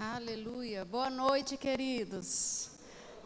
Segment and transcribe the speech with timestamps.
[0.00, 0.84] Aleluia.
[0.84, 2.70] Boa noite, queridos.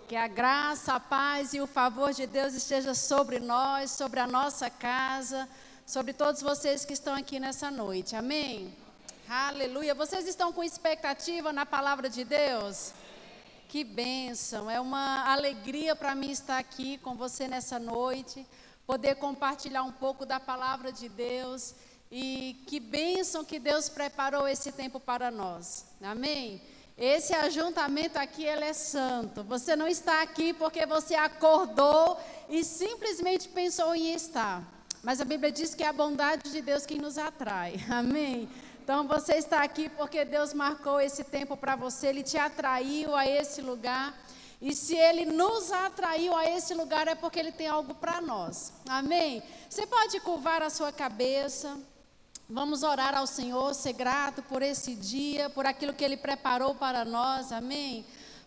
[0.09, 4.27] Que a graça, a paz e o favor de Deus esteja sobre nós, sobre a
[4.27, 5.47] nossa casa,
[5.87, 8.17] sobre todos vocês que estão aqui nessa noite.
[8.17, 8.75] Amém?
[9.29, 9.95] Aleluia.
[9.95, 12.95] Vocês estão com expectativa na palavra de Deus?
[13.69, 14.71] Que bênção.
[14.71, 18.47] É uma alegria para mim estar aqui com você nessa noite,
[18.87, 21.75] poder compartilhar um pouco da palavra de Deus.
[22.15, 25.87] E que bênção que Deus preparou esse tempo para nós.
[26.03, 26.61] Amém?
[26.99, 29.43] Esse ajuntamento aqui, ele é santo.
[29.45, 34.63] Você não está aqui porque você acordou e simplesmente pensou em estar.
[35.03, 37.77] Mas a Bíblia diz que é a bondade de Deus quem nos atrai.
[37.89, 38.47] Amém?
[38.85, 43.27] Então você está aqui porque Deus marcou esse tempo para você, Ele te atraiu a
[43.27, 44.15] esse lugar.
[44.61, 48.71] E se Ele nos atraiu a esse lugar é porque Ele tem algo para nós.
[48.87, 49.43] Amém?
[49.67, 51.75] Você pode curvar a sua cabeça.
[52.55, 57.03] Vamos orar ao Senhor, ser grato por esse dia, por aquilo que Ele preparou para
[57.03, 58.05] nós, amém?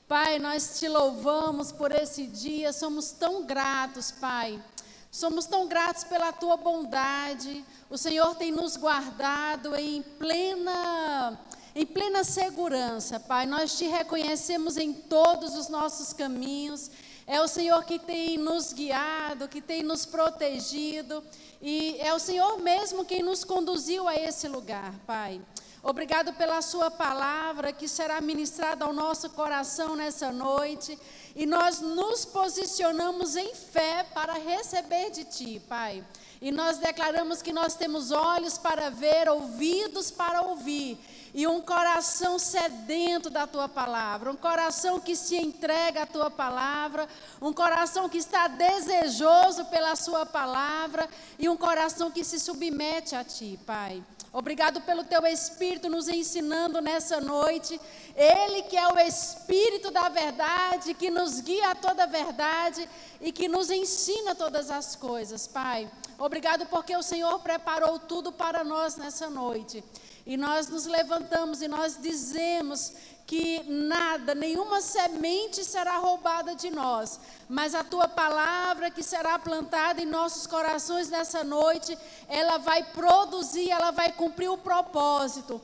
[0.08, 4.62] Pai, nós te louvamos por esse dia, somos tão gratos, Pai.
[5.10, 7.66] Somos tão gratos pela tua bondade.
[7.90, 11.40] O Senhor tem nos guardado em plena
[11.74, 13.48] em plena segurança, Pai.
[13.48, 16.92] Nós te reconhecemos em todos os nossos caminhos.
[17.28, 21.24] É o Senhor que tem nos guiado, que tem nos protegido.
[21.60, 25.42] E é o Senhor mesmo quem nos conduziu a esse lugar, Pai.
[25.82, 30.98] Obrigado pela Sua palavra que será ministrada ao nosso coração nessa noite.
[31.36, 36.04] E nós nos posicionamos em fé para receber de Ti, Pai.
[36.46, 40.96] E nós declaramos que nós temos olhos para ver, ouvidos para ouvir
[41.34, 47.10] e um coração sedento da tua palavra, um coração que se entrega à tua palavra,
[47.42, 53.24] um coração que está desejoso pela sua palavra e um coração que se submete a
[53.24, 54.04] ti, Pai.
[54.32, 57.80] Obrigado pelo teu Espírito nos ensinando nessa noite.
[58.16, 62.88] Ele que é o Espírito da verdade, que nos guia a toda a verdade
[63.22, 65.90] e que nos ensina todas as coisas, Pai.
[66.18, 69.84] Obrigado porque o Senhor preparou tudo para nós nessa noite.
[70.26, 72.94] E nós nos levantamos e nós dizemos
[73.28, 80.02] que nada, nenhuma semente será roubada de nós, mas a tua palavra que será plantada
[80.02, 85.60] em nossos corações nessa noite, ela vai produzir, ela vai cumprir o propósito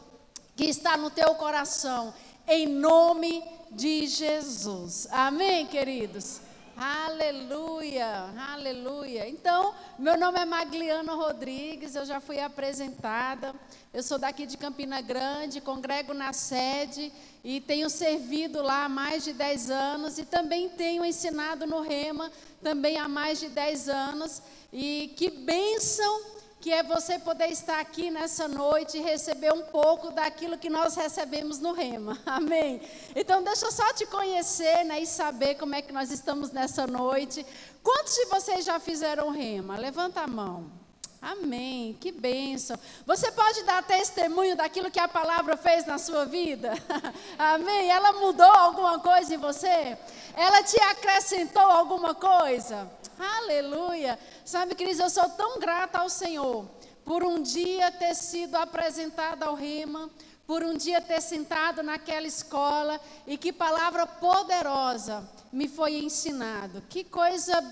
[0.56, 2.14] que está no teu coração,
[2.48, 5.08] em nome de Jesus.
[5.12, 6.42] Amém, queridos?
[6.84, 9.30] Aleluia, aleluia.
[9.30, 13.54] Então, meu nome é Magliana Rodrigues, eu já fui apresentada.
[13.94, 19.24] Eu sou daqui de Campina Grande, congrego na sede e tenho servido lá há mais
[19.24, 22.32] de 10 anos e também tenho ensinado no Rema
[22.64, 24.42] também há mais de 10 anos.
[24.74, 30.12] E que bênção que é você poder estar aqui nessa noite e receber um pouco
[30.12, 32.20] daquilo que nós recebemos no Rema.
[32.24, 32.80] Amém?
[33.16, 36.86] Então, deixa eu só te conhecer né, e saber como é que nós estamos nessa
[36.86, 37.44] noite.
[37.82, 39.76] Quantos de vocês já fizeram Rema?
[39.76, 40.72] Levanta a mão.
[41.20, 42.78] Amém, que bênção.
[43.06, 46.74] Você pode dar testemunho daquilo que a palavra fez na sua vida?
[47.38, 47.90] Amém?
[47.90, 49.98] Ela mudou alguma coisa em você?
[50.36, 52.90] Ela te acrescentou alguma coisa?
[53.22, 54.18] Aleluia.
[54.44, 56.66] Sabe, queridos, eu sou tão grata ao Senhor
[57.06, 60.10] por um dia ter sido apresentada ao Rima,
[60.48, 66.82] por um dia ter sentado naquela escola e que palavra poderosa me foi ensinado.
[66.90, 67.64] Que coisa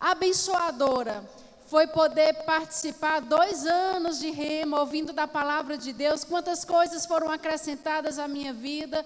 [0.00, 1.24] abençoadora
[1.66, 7.30] foi poder participar dois anos de rema, ouvindo da palavra de Deus, quantas coisas foram
[7.30, 9.04] acrescentadas à minha vida,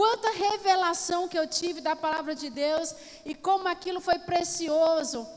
[0.00, 5.28] quanta revelação que eu tive da palavra de Deus e como aquilo foi precioso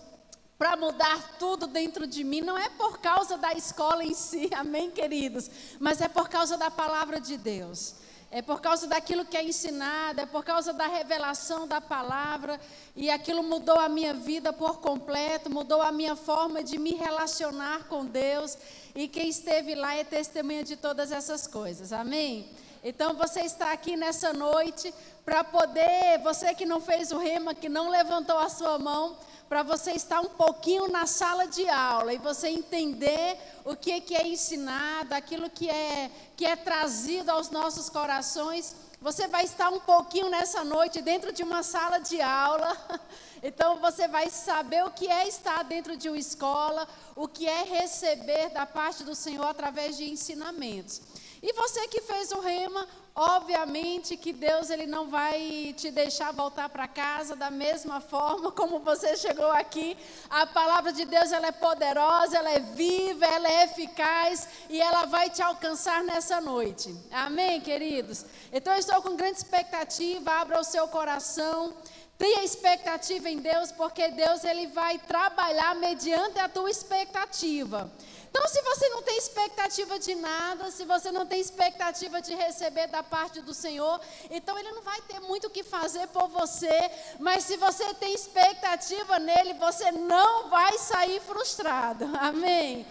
[0.57, 2.40] para mudar tudo dentro de mim.
[2.40, 5.51] Não é por causa da escola em si, amém, queridos,
[5.81, 7.96] mas é por causa da palavra de Deus
[8.35, 12.59] é por causa daquilo que é ensinado, é por causa da revelação da palavra,
[12.95, 17.84] e aquilo mudou a minha vida por completo, mudou a minha forma de me relacionar
[17.84, 18.57] com Deus,
[18.95, 22.50] e quem esteve lá é testemunha de todas essas coisas, amém?
[22.83, 24.94] Então você está aqui nessa noite
[25.24, 29.63] para poder, você que não fez o rema, que não levantou a sua mão, para
[29.63, 34.27] você estar um pouquinho na sala de aula e você entender o que, que é
[34.27, 38.75] ensinado, aquilo que é, que é trazido aos nossos corações.
[39.00, 42.75] Você vai estar um pouquinho nessa noite dentro de uma sala de aula.
[43.45, 47.63] Então você vai saber o que é estar dentro de uma escola, o que é
[47.63, 51.01] receber da parte do Senhor através de ensinamentos.
[51.45, 56.69] E você que fez o rema, obviamente que Deus ele não vai te deixar voltar
[56.69, 59.98] para casa da mesma forma como você chegou aqui.
[60.30, 65.04] A palavra de Deus ela é poderosa, ela é viva, ela é eficaz e ela
[65.04, 66.95] vai te alcançar nessa noite.
[67.12, 68.25] Amém, queridos.
[68.50, 70.31] Então eu estou com grande expectativa.
[70.31, 71.74] Abra o seu coração.
[72.18, 77.92] Tenha expectativa em Deus, porque Deus ele vai trabalhar mediante a tua expectativa.
[78.35, 82.88] Então, se você não tem expectativa de nada, se você não tem expectativa de receber
[82.88, 84.01] da parte do Senhor,
[84.31, 86.89] então Ele não vai ter muito o que fazer por você.
[87.19, 92.06] Mas se você tem expectativa nele, você não vai sair frustrado.
[92.19, 92.88] Amém?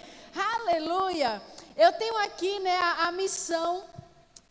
[0.55, 1.43] Aleluia!
[1.77, 3.83] Eu tenho aqui né, a, a missão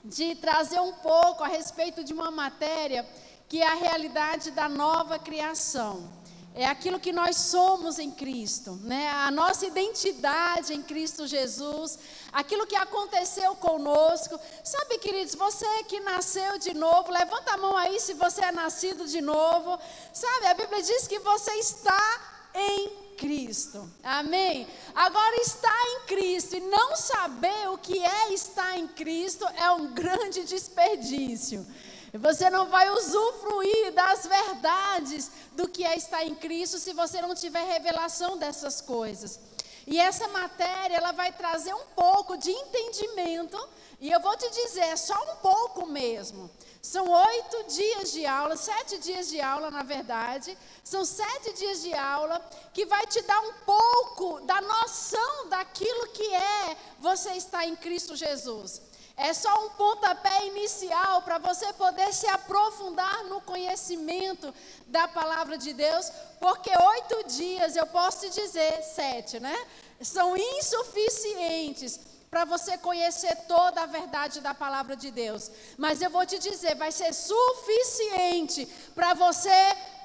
[0.03, 3.07] de trazer um pouco a respeito de uma matéria
[3.47, 6.20] que é a realidade da nova criação
[6.53, 9.09] é aquilo que nós somos em Cristo, né?
[9.09, 11.97] A nossa identidade em Cristo Jesus,
[12.31, 14.37] aquilo que aconteceu conosco.
[14.63, 19.07] Sabe, queridos, você que nasceu de novo, levanta a mão aí se você é nascido
[19.07, 19.79] de novo.
[20.11, 22.21] Sabe, a Bíblia diz que você está
[22.53, 23.89] em Cristo.
[24.03, 24.67] Amém?
[24.93, 29.93] Agora, estar em Cristo e não saber o que é estar em Cristo é um
[29.93, 31.65] grande desperdício.
[32.13, 37.33] Você não vai usufruir das verdades do que é estar em Cristo se você não
[37.33, 39.39] tiver revelação dessas coisas.
[39.87, 43.57] E essa matéria, ela vai trazer um pouco de entendimento,
[43.99, 46.51] e eu vou te dizer, é só um pouco mesmo.
[46.81, 50.57] São oito dias de aula, sete dias de aula, na verdade.
[50.83, 52.43] São sete dias de aula
[52.73, 58.15] que vai te dar um pouco da noção daquilo que é você estar em Cristo
[58.15, 58.81] Jesus.
[59.17, 64.53] É só um pontapé inicial para você poder se aprofundar no conhecimento
[64.87, 69.55] da palavra de Deus, porque oito dias, eu posso te dizer, sete, né?
[70.01, 71.99] São insuficientes
[72.29, 75.51] para você conhecer toda a verdade da palavra de Deus.
[75.77, 78.65] Mas eu vou te dizer, vai ser suficiente
[78.95, 79.49] para você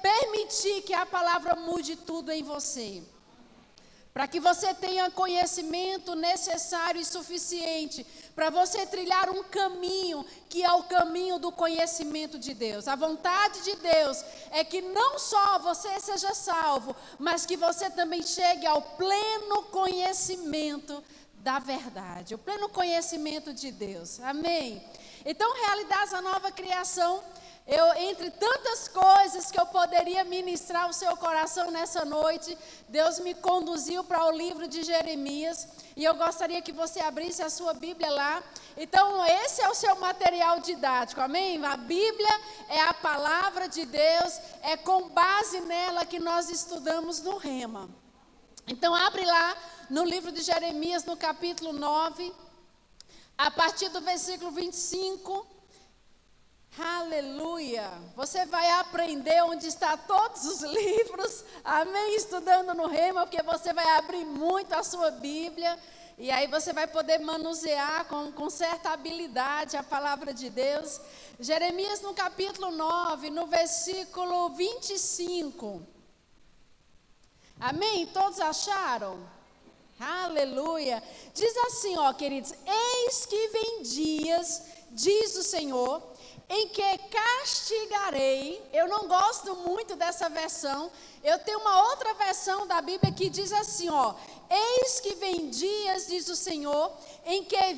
[0.01, 3.01] permitir que a palavra mude tudo em você
[4.17, 8.03] para que você tenha conhecimento necessário e suficiente
[8.33, 12.87] para você trilhar um caminho que é o caminho do conhecimento de Deus.
[12.87, 18.23] A vontade de Deus é que não só você seja salvo, mas que você também
[18.23, 21.03] chegue ao pleno conhecimento
[21.35, 24.19] da verdade, o pleno conhecimento de Deus.
[24.21, 24.83] Amém.
[25.27, 27.23] Então, realidade da nova criação
[27.67, 29.36] eu, entre tantas coisas
[30.07, 32.57] que eu poderia ministrar ao seu coração nessa noite,
[32.87, 35.67] Deus me conduziu para o livro de Jeremias
[35.97, 38.41] e eu gostaria que você abrisse a sua Bíblia lá.
[38.77, 41.63] Então, esse é o seu material didático, amém?
[41.65, 47.37] A Bíblia é a palavra de Deus, é com base nela que nós estudamos no
[47.37, 47.89] Rema.
[48.65, 49.57] Então, abre lá
[49.89, 52.33] no livro de Jeremias, no capítulo 9,
[53.37, 55.56] a partir do versículo 25.
[56.79, 57.91] Aleluia!
[58.15, 62.15] Você vai aprender onde está todos os livros, amém?
[62.15, 65.77] Estudando no Rema, porque você vai abrir muito a sua Bíblia.
[66.19, 71.01] E aí você vai poder manusear com, com certa habilidade a palavra de Deus.
[71.39, 75.81] Jeremias no capítulo 9, no versículo 25.
[77.59, 78.05] Amém?
[78.07, 79.27] Todos acharam?
[79.99, 81.01] Aleluia!
[81.33, 86.16] Diz assim, ó, queridos: Eis que vem dias, diz o Senhor
[86.49, 88.61] em que castigarei.
[88.71, 90.91] Eu não gosto muito dessa versão.
[91.23, 94.15] Eu tenho uma outra versão da Bíblia que diz assim, ó:
[94.49, 96.91] Eis que vem dias, diz o Senhor,
[97.25, 97.73] em que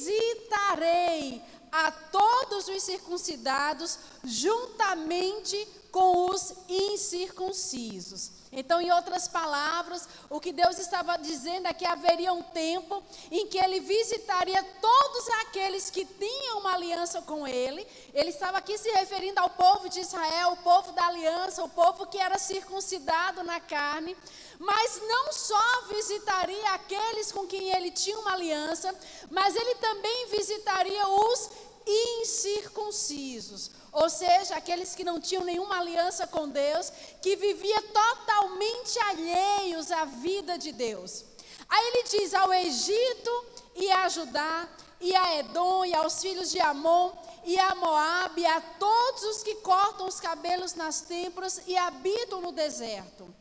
[0.00, 8.32] visitarei a todos os circuncidados juntamente com os incircuncisos.
[8.50, 13.46] Então, em outras palavras, o que Deus estava dizendo é que haveria um tempo em
[13.46, 17.86] que ele visitaria todos aqueles que tinham uma aliança com ele.
[18.12, 22.08] Ele estava aqui se referindo ao povo de Israel, o povo da aliança, o povo
[22.08, 24.16] que era circuncidado na carne.
[24.58, 28.92] Mas não só visitaria aqueles com quem ele tinha uma aliança,
[29.30, 31.50] mas ele também visitaria os
[31.86, 39.92] incircuncisos, ou seja, aqueles que não tinham nenhuma aliança com Deus, que vivia totalmente alheios
[39.92, 41.24] à vida de Deus.
[41.68, 43.46] Aí ele diz ao Egito
[43.76, 44.68] e a Judá,
[45.00, 47.12] e a Edom, e aos filhos de Amon,
[47.44, 52.40] e a Moabe, e a todos os que cortam os cabelos nas têmporas e habitam
[52.40, 53.32] no deserto.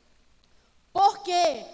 [0.91, 1.65] Porque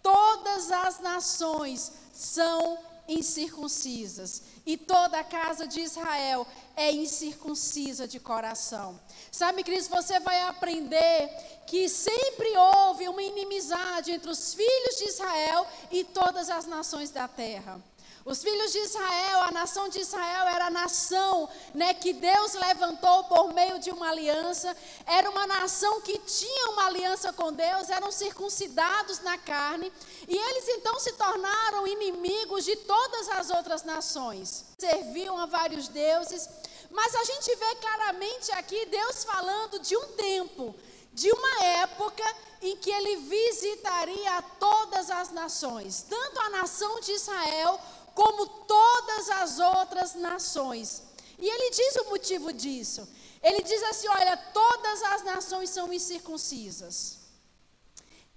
[0.00, 2.78] todas as nações são
[3.10, 9.00] incircuncisas, e toda a casa de Israel é incircuncisa de coração.
[9.32, 11.28] Sabe, Cris, você vai aprender
[11.66, 17.26] que sempre houve uma inimizade entre os filhos de Israel e todas as nações da
[17.26, 17.82] terra.
[18.24, 23.24] Os filhos de Israel, a nação de Israel era a nação né, que Deus levantou
[23.24, 24.76] por meio de uma aliança.
[25.06, 29.90] Era uma nação que tinha uma aliança com Deus, eram circuncidados na carne.
[30.28, 34.66] E eles então se tornaram inimigos de todas as outras nações.
[34.78, 36.48] Serviam a vários deuses.
[36.90, 40.74] Mas a gente vê claramente aqui Deus falando de um tempo,
[41.12, 42.24] de uma época
[42.62, 47.80] em que ele visitaria todas as nações, tanto a nação de Israel
[48.14, 51.02] como todas as outras nações.
[51.38, 53.08] E ele diz o motivo disso.
[53.42, 57.18] Ele diz assim: olha, todas as nações são incircuncisas.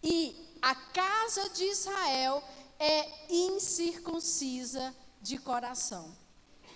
[0.02, 2.44] E a casa de Israel
[2.80, 6.16] é incircuncisa de coração.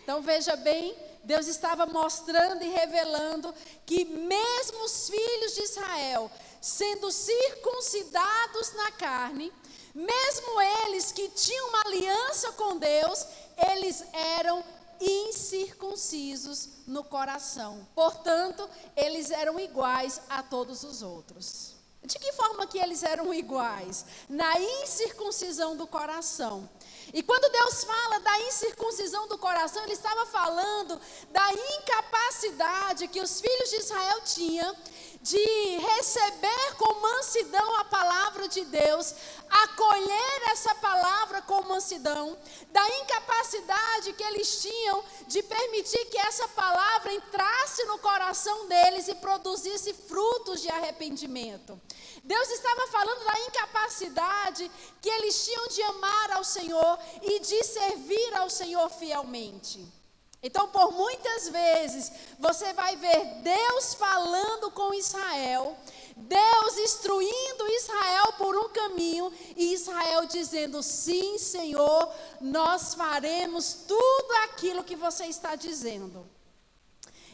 [0.04, 3.54] Então veja bem, Deus estava mostrando e revelando
[3.86, 9.52] que mesmo os filhos de Israel, sendo circuncidados na carne,
[9.98, 13.26] mesmo eles que tinham uma aliança com Deus,
[13.72, 14.64] eles eram
[15.02, 17.88] incircuncisos no coração.
[17.96, 21.74] Portanto, eles eram iguais a todos os outros.
[22.04, 24.06] De que forma que eles eram iguais?
[24.30, 26.70] Na incircuncisão do coração.
[27.14, 31.00] E quando Deus fala da incircuncisão do coração, Ele estava falando
[31.32, 34.76] da incapacidade que os filhos de Israel tinham
[35.22, 39.14] de receber com mansidão a palavra de Deus,
[39.50, 42.38] acolher essa palavra com mansidão,
[42.72, 49.16] da incapacidade que eles tinham de permitir que essa palavra entrasse no coração deles e
[49.16, 51.80] produzisse frutos de arrependimento.
[52.24, 54.70] Deus estava falando da incapacidade
[55.02, 59.97] que eles tinham de amar ao Senhor e de servir ao Senhor fielmente.
[60.42, 65.76] Então, por muitas vezes, você vai ver Deus falando com Israel,
[66.16, 74.84] Deus instruindo Israel por um caminho e Israel dizendo: Sim, Senhor, nós faremos tudo aquilo
[74.84, 76.28] que você está dizendo.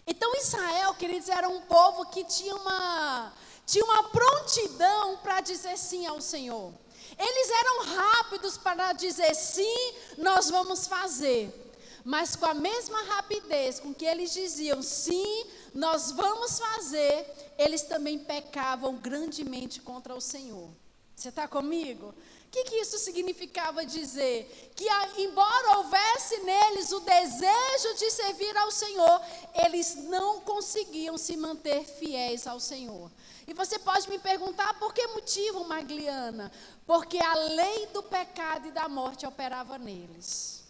[0.05, 3.33] Então, Israel, queridos, era um povo que tinha uma,
[3.65, 6.73] tinha uma prontidão para dizer sim ao Senhor.
[7.17, 11.62] Eles eram rápidos para dizer sim, nós vamos fazer.
[12.03, 17.25] Mas com a mesma rapidez com que eles diziam sim, nós vamos fazer,
[17.57, 20.69] eles também pecavam grandemente contra o Senhor.
[21.15, 22.07] Você está comigo?
[22.07, 24.71] O que, que isso significava dizer?
[24.75, 24.85] Que
[25.17, 29.21] embora houvesse neles o desejo de servir ao Senhor,
[29.65, 33.09] eles não conseguiam se manter fiéis ao Senhor.
[33.47, 36.51] E você pode me perguntar por que motivo, Magliana?
[36.85, 40.62] Porque a lei do pecado e da morte operava neles.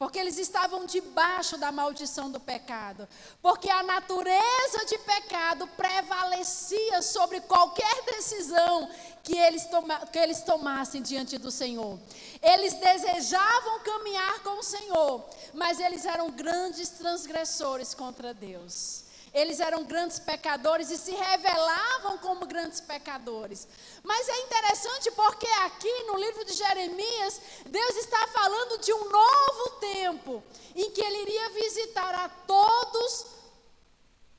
[0.00, 3.06] Porque eles estavam debaixo da maldição do pecado.
[3.42, 8.88] Porque a natureza de pecado prevalecia sobre qualquer decisão
[9.22, 11.98] que eles, toma, que eles tomassem diante do Senhor.
[12.40, 19.04] Eles desejavam caminhar com o Senhor, mas eles eram grandes transgressores contra Deus.
[19.32, 23.66] Eles eram grandes pecadores e se revelavam como grandes pecadores.
[24.02, 29.70] Mas é interessante porque aqui no livro de Jeremias, Deus está falando de um novo
[29.80, 30.42] tempo
[30.74, 33.26] em que ele iria visitar a todos,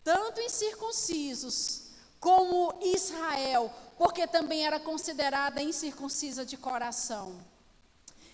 [0.04, 1.84] tanto incircuncisos
[2.20, 7.51] como Israel, porque também era considerada incircuncisa de coração.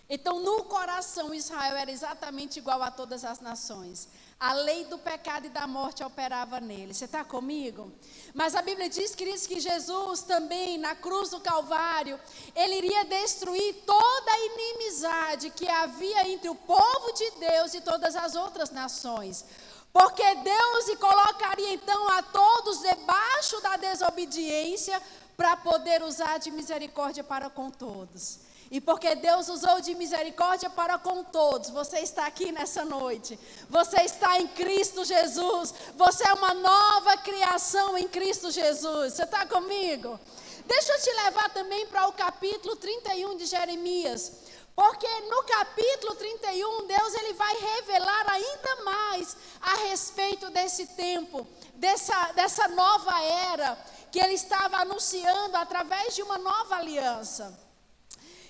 [0.09, 4.07] Então, no coração, Israel era exatamente igual a todas as nações.
[4.39, 6.93] A lei do pecado e da morte operava nele.
[6.93, 7.91] Você está comigo?
[8.33, 12.17] Mas a Bíblia diz, queridos, que Jesus também, na cruz do Calvário,
[12.55, 18.15] ele iria destruir toda a inimizade que havia entre o povo de Deus e todas
[18.15, 19.43] as outras nações.
[19.91, 25.01] Porque Deus colocaria então a todos debaixo da desobediência
[25.35, 28.46] para poder usar de misericórdia para com todos.
[28.69, 33.39] E porque Deus usou de misericórdia para com todos, você está aqui nessa noite.
[33.69, 35.73] Você está em Cristo Jesus.
[35.95, 39.13] Você é uma nova criação em Cristo Jesus.
[39.13, 40.19] Você está comigo?
[40.65, 44.33] Deixa eu te levar também para o capítulo 31 de Jeremias.
[44.75, 52.31] Porque no capítulo 31, Deus ele vai revelar ainda mais a respeito desse tempo, dessa,
[52.33, 53.75] dessa nova era
[54.11, 57.66] que ele estava anunciando através de uma nova aliança.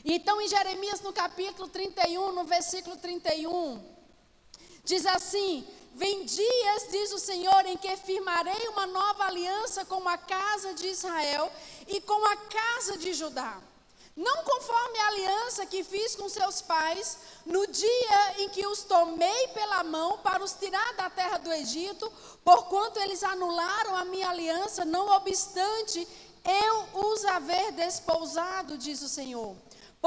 [0.10, 3.84] Então, em Jeremias, no capítulo 31, no versículo 31,
[4.86, 10.18] diz assim: Vem dias, diz o Senhor, em que firmarei uma nova aliança com a
[10.18, 11.52] casa de Israel
[11.90, 13.60] e com a casa de Judá.
[14.16, 19.50] Não conforme a aliança que fiz com seus pais, no dia em que os tomei
[19.50, 22.10] pela mão para os tirar da terra do Egito,
[22.46, 26.08] porquanto eles anularam a minha aliança, não obstante
[26.46, 29.54] eu os haver despousado, diz o Senhor.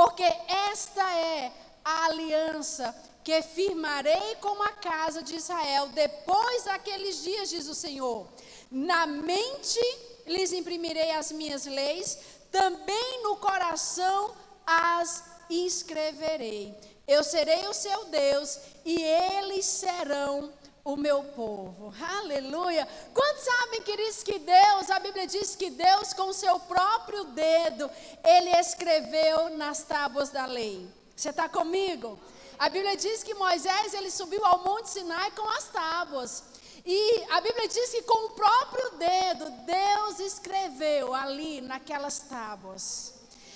[0.00, 0.24] Porque
[0.72, 1.52] esta é
[1.84, 8.26] a aliança que firmarei com a casa de Israel depois daqueles dias, diz o Senhor.
[8.70, 9.78] Na mente
[10.26, 12.16] lhes imprimirei as minhas leis,
[12.50, 14.34] também no coração
[14.66, 16.74] as escreverei.
[17.06, 20.50] Eu serei o seu Deus e eles serão
[20.84, 21.92] o meu povo.
[22.18, 22.86] Aleluia.
[23.12, 27.90] Quantos sabem, queridos, que Deus, a Bíblia diz que Deus, com o seu próprio dedo,
[28.24, 30.88] ele escreveu nas tábuas da lei.
[31.14, 32.18] Você está comigo?
[32.58, 36.44] A Bíblia diz que Moisés, ele subiu ao Monte Sinai com as tábuas.
[36.84, 43.14] E a Bíblia diz que com o próprio dedo, Deus escreveu ali naquelas tábuas.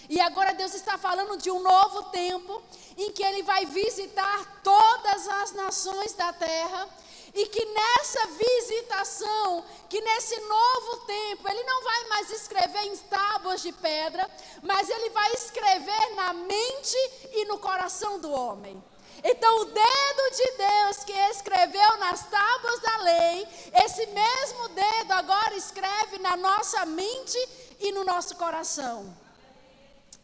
[0.08, 2.62] E agora Deus está falando de um novo tempo
[2.96, 6.88] em que Ele vai visitar todas as nações da terra
[7.34, 13.60] e que nessa visitação, que nesse novo tempo, ele não vai mais escrever em tábuas
[13.60, 14.30] de pedra,
[14.62, 16.96] mas ele vai escrever na mente
[17.32, 18.82] e no coração do homem.
[19.22, 23.48] Então, o dedo de Deus que escreveu nas tábuas da lei,
[23.84, 27.38] esse mesmo dedo agora escreve na nossa mente
[27.80, 29.23] e no nosso coração.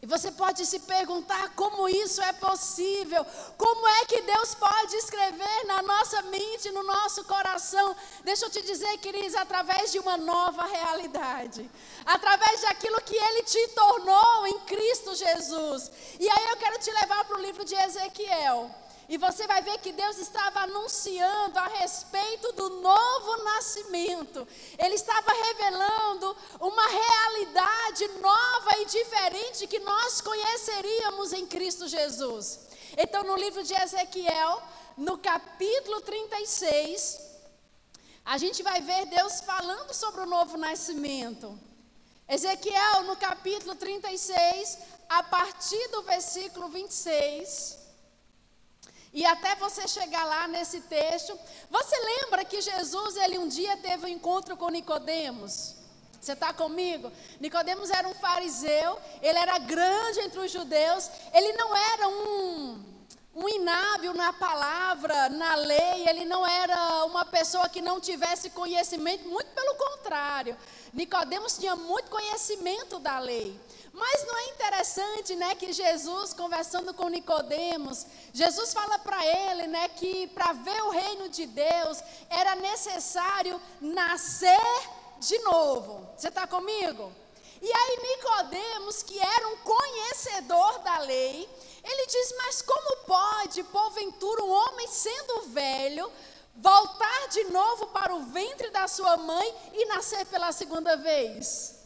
[0.01, 3.23] E você pode se perguntar como isso é possível,
[3.55, 7.95] como é que Deus pode escrever na nossa mente, no nosso coração.
[8.23, 11.69] Deixa eu te dizer, queridos, através de uma nova realidade,
[12.03, 15.91] através daquilo que Ele te tornou em Cristo Jesus.
[16.19, 18.80] E aí eu quero te levar para o livro de Ezequiel.
[19.09, 24.47] E você vai ver que Deus estava anunciando a respeito do novo nascimento.
[24.77, 32.59] Ele estava revelando uma realidade nova e diferente que nós conheceríamos em Cristo Jesus.
[32.97, 34.61] Então, no livro de Ezequiel,
[34.97, 37.19] no capítulo 36,
[38.23, 41.59] a gente vai ver Deus falando sobre o novo nascimento.
[42.29, 44.77] Ezequiel, no capítulo 36,
[45.09, 47.80] a partir do versículo 26.
[49.13, 51.37] E até você chegar lá nesse texto,
[51.69, 55.75] você lembra que Jesus ele um dia teve um encontro com Nicodemos?
[56.21, 57.11] Você está comigo?
[57.39, 62.83] Nicodemos era um fariseu, ele era grande entre os judeus, ele não era um,
[63.35, 69.27] um inábil na palavra, na lei, ele não era uma pessoa que não tivesse conhecimento,
[69.27, 70.55] muito pelo contrário.
[70.93, 73.59] Nicodemos tinha muito conhecimento da lei.
[73.93, 79.89] Mas não é interessante, né, que Jesus conversando com Nicodemos, Jesus fala para ele, né,
[79.89, 84.59] que para ver o reino de Deus era necessário nascer
[85.19, 86.07] de novo.
[86.17, 87.11] Você está comigo?
[87.61, 91.47] E aí Nicodemos, que era um conhecedor da lei,
[91.83, 96.11] ele diz: "Mas como pode, porventura, um homem sendo velho,
[96.55, 101.80] voltar de novo para o ventre da sua mãe e nascer pela segunda vez?"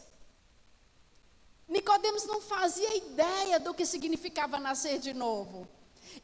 [1.68, 5.68] Nicodemos não fazia ideia do que significava nascer de novo.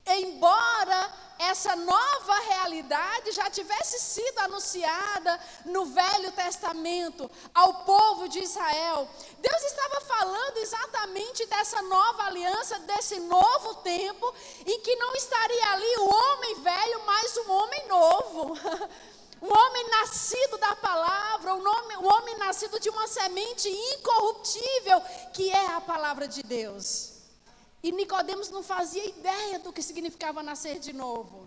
[0.06, 9.08] Embora essa nova realidade já tivesse sido anunciada no Velho Testamento ao povo de Israel,
[9.38, 14.32] Deus estava falando exatamente dessa nova aliança, desse novo tempo,
[14.64, 18.58] em que não estaria ali o homem velho, mas um homem novo.
[19.42, 21.62] Um homem nascido da palavra, um
[22.02, 25.00] um homem nascido de uma semente incorruptível,
[25.32, 27.14] que é a palavra de Deus.
[27.82, 31.41] E Nicodemos não fazia ideia do que significava nascer de novo.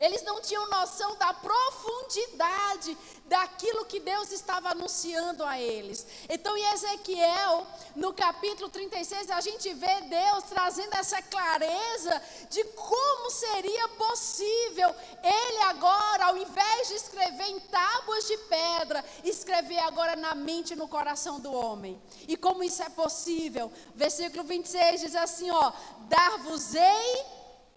[0.00, 6.06] Eles não tinham noção da profundidade daquilo que Deus estava anunciando a eles.
[6.26, 13.30] Então, em Ezequiel, no capítulo 36, a gente vê Deus trazendo essa clareza de como
[13.30, 14.88] seria possível
[15.22, 20.76] ele agora, ao invés de escrever em tábuas de pedra, escrever agora na mente e
[20.76, 22.00] no coração do homem.
[22.26, 23.70] E como isso é possível?
[23.94, 25.72] Versículo 26 diz assim: ó,
[26.08, 27.26] dar-vos-ei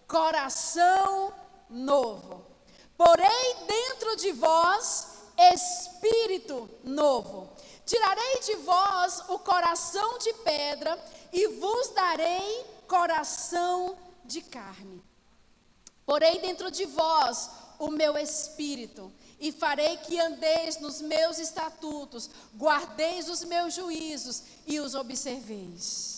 [0.08, 2.44] coração novo.
[2.96, 5.08] Porém, dentro de vós,
[5.52, 7.50] espírito novo.
[7.84, 10.98] Tirarei de vós o coração de pedra
[11.32, 15.02] e vos darei coração de carne.
[16.06, 23.28] Porém, dentro de vós o meu espírito, e farei que andeis nos meus estatutos, guardeis
[23.28, 26.13] os meus juízos e os observeis.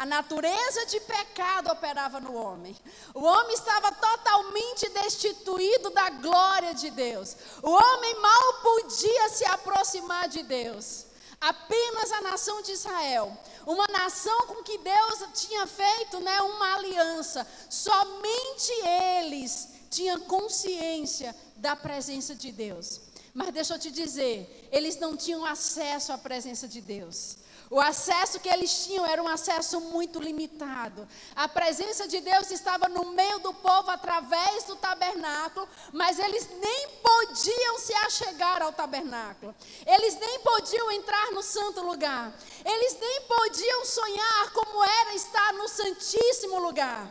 [0.00, 2.74] A natureza de pecado operava no homem.
[3.12, 7.36] O homem estava totalmente destituído da glória de Deus.
[7.62, 11.04] O homem mal podia se aproximar de Deus.
[11.38, 13.30] Apenas a nação de Israel,
[13.66, 18.72] uma nação com que Deus tinha feito né, uma aliança, somente
[19.18, 23.02] eles tinham consciência da presença de Deus.
[23.34, 27.36] Mas deixa eu te dizer, eles não tinham acesso à presença de Deus.
[27.72, 31.06] O acesso que eles tinham era um acesso muito limitado.
[31.36, 36.88] A presença de Deus estava no meio do povo através do tabernáculo, mas eles nem
[37.00, 39.54] podiam se achegar ao tabernáculo.
[39.86, 42.34] Eles nem podiam entrar no santo lugar.
[42.64, 47.08] Eles nem podiam sonhar como era estar no santíssimo lugar.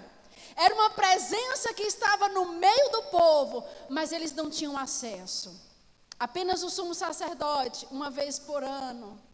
[0.58, 5.58] Era uma presença que estava no meio do povo, mas eles não tinham acesso.
[6.20, 9.29] Apenas o sumo sacerdote, uma vez por ano,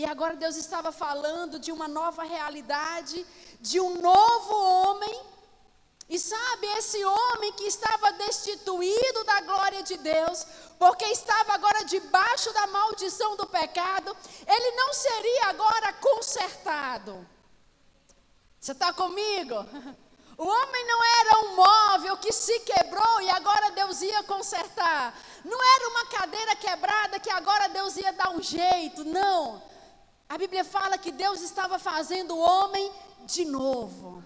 [0.00, 3.26] e agora Deus estava falando de uma nova realidade,
[3.60, 5.22] de um novo homem.
[6.08, 10.46] E sabe, esse homem que estava destituído da glória de Deus,
[10.78, 17.28] porque estava agora debaixo da maldição do pecado, ele não seria agora consertado.
[18.58, 19.54] Você está comigo?
[20.38, 25.14] O homem não era um móvel que se quebrou e agora Deus ia consertar.
[25.44, 29.04] Não era uma cadeira quebrada que agora Deus ia dar um jeito.
[29.04, 29.68] Não.
[30.30, 32.92] A Bíblia fala que Deus estava fazendo o homem
[33.26, 34.22] de novo.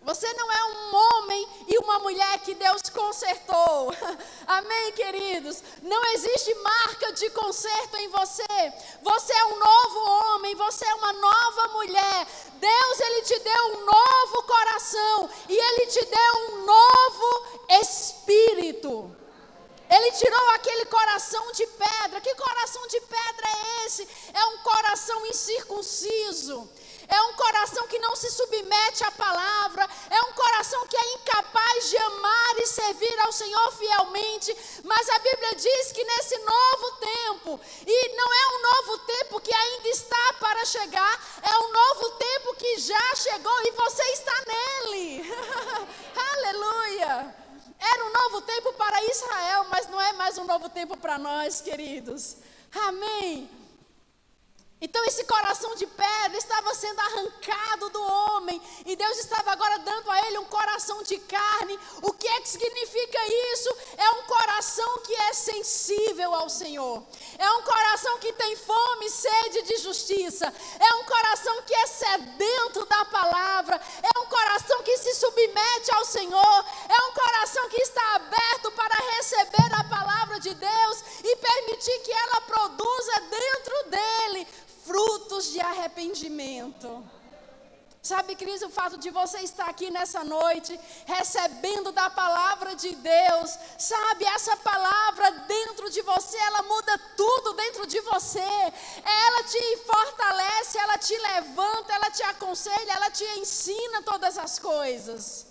[0.00, 3.92] Você não é um homem e uma mulher que Deus consertou.
[4.46, 5.60] Amém, queridos?
[5.82, 8.72] Não existe marca de conserto em você.
[9.02, 12.28] Você é um novo homem, você é uma nova mulher.
[12.60, 17.46] Deus, Ele te deu um novo coração e Ele te deu um novo
[17.82, 19.25] espírito.
[19.88, 22.20] Ele tirou aquele coração de pedra.
[22.20, 24.08] Que coração de pedra é esse?
[24.32, 26.68] É um coração incircunciso.
[27.08, 29.88] É um coração que não se submete à palavra.
[30.10, 34.56] É um coração que é incapaz de amar e servir ao Senhor fielmente.
[34.84, 39.54] Mas a Bíblia diz que nesse novo tempo, e não é um novo tempo que
[39.54, 45.34] ainda está para chegar, é um novo tempo que já chegou e você está nele.
[46.32, 47.45] Aleluia.
[47.78, 51.60] Era um novo tempo para Israel, mas não é mais um novo tempo para nós,
[51.60, 52.36] queridos.
[52.74, 53.48] Amém.
[54.78, 60.10] Então esse coração de pedra estava sendo arrancado do homem e Deus estava agora dando
[60.10, 61.78] a ele um coração de carne.
[62.02, 63.18] O que é que significa
[63.52, 63.74] isso?
[63.96, 67.02] É um coração que é sensível ao Senhor.
[67.38, 70.52] É um coração que tem fome e sede de justiça.
[70.78, 73.80] É um coração que é sedento da palavra.
[74.02, 74.25] É um
[75.16, 76.64] submete ao Senhor.
[76.88, 82.12] É um coração que está aberto para receber a palavra de Deus e permitir que
[82.12, 84.46] ela produza dentro dele
[84.84, 87.02] frutos de arrependimento.
[88.06, 93.50] Sabe, Cris, o fato de você estar aqui nessa noite, recebendo da palavra de Deus,
[93.76, 98.38] sabe, essa palavra dentro de você, ela muda tudo dentro de você.
[99.24, 105.45] Ela te fortalece, ela te levanta, ela te aconselha, ela te ensina todas as coisas.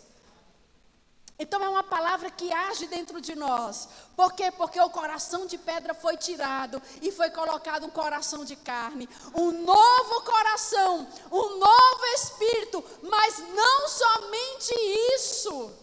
[1.38, 3.90] Então é uma palavra que age dentro de nós.
[4.16, 4.52] Por quê?
[4.52, 9.10] Porque o coração de pedra foi tirado e foi colocado um coração de carne.
[9.34, 14.74] Um novo coração, um novo espírito, mas não somente
[15.16, 15.74] isso.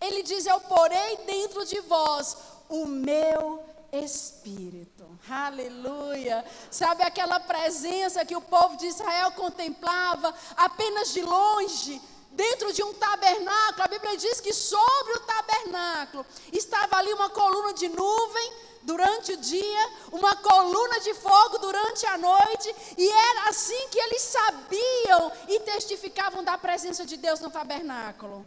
[0.00, 2.36] Ele diz: Eu porei dentro de vós
[2.68, 5.06] o meu espírito.
[5.30, 6.44] Aleluia.
[6.70, 12.00] Sabe aquela presença que o povo de Israel contemplava apenas de longe?
[12.38, 13.82] Dentro de um tabernáculo.
[13.82, 19.36] A Bíblia diz que sobre o tabernáculo estava ali uma coluna de nuvem durante o
[19.36, 25.60] dia, uma coluna de fogo durante a noite, e era assim que eles sabiam e
[25.60, 28.46] testificavam da presença de Deus no tabernáculo.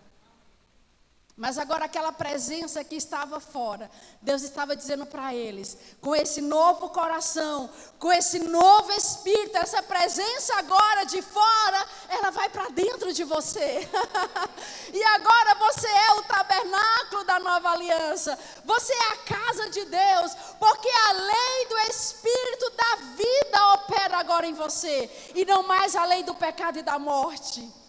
[1.38, 3.90] Mas agora aquela presença que estava fora,
[4.22, 10.56] Deus estava dizendo para eles, com esse novo coração, com esse novo espírito, essa presença
[10.58, 13.90] agora de fora, ela vai para dentro de você.
[14.94, 18.38] e agora você é o tabernáculo da nova aliança.
[18.66, 24.46] Você é a casa de Deus, porque a lei do espírito da vida opera agora
[24.46, 27.81] em você, e não mais a lei do pecado e da morte.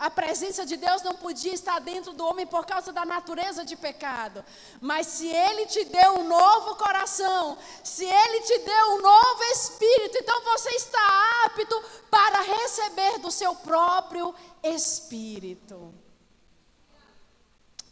[0.00, 3.76] A presença de Deus não podia estar dentro do homem por causa da natureza de
[3.76, 4.42] pecado.
[4.80, 10.16] Mas se Ele te deu um novo coração, se Ele te deu um novo espírito,
[10.16, 15.92] então você está apto para receber do seu próprio espírito.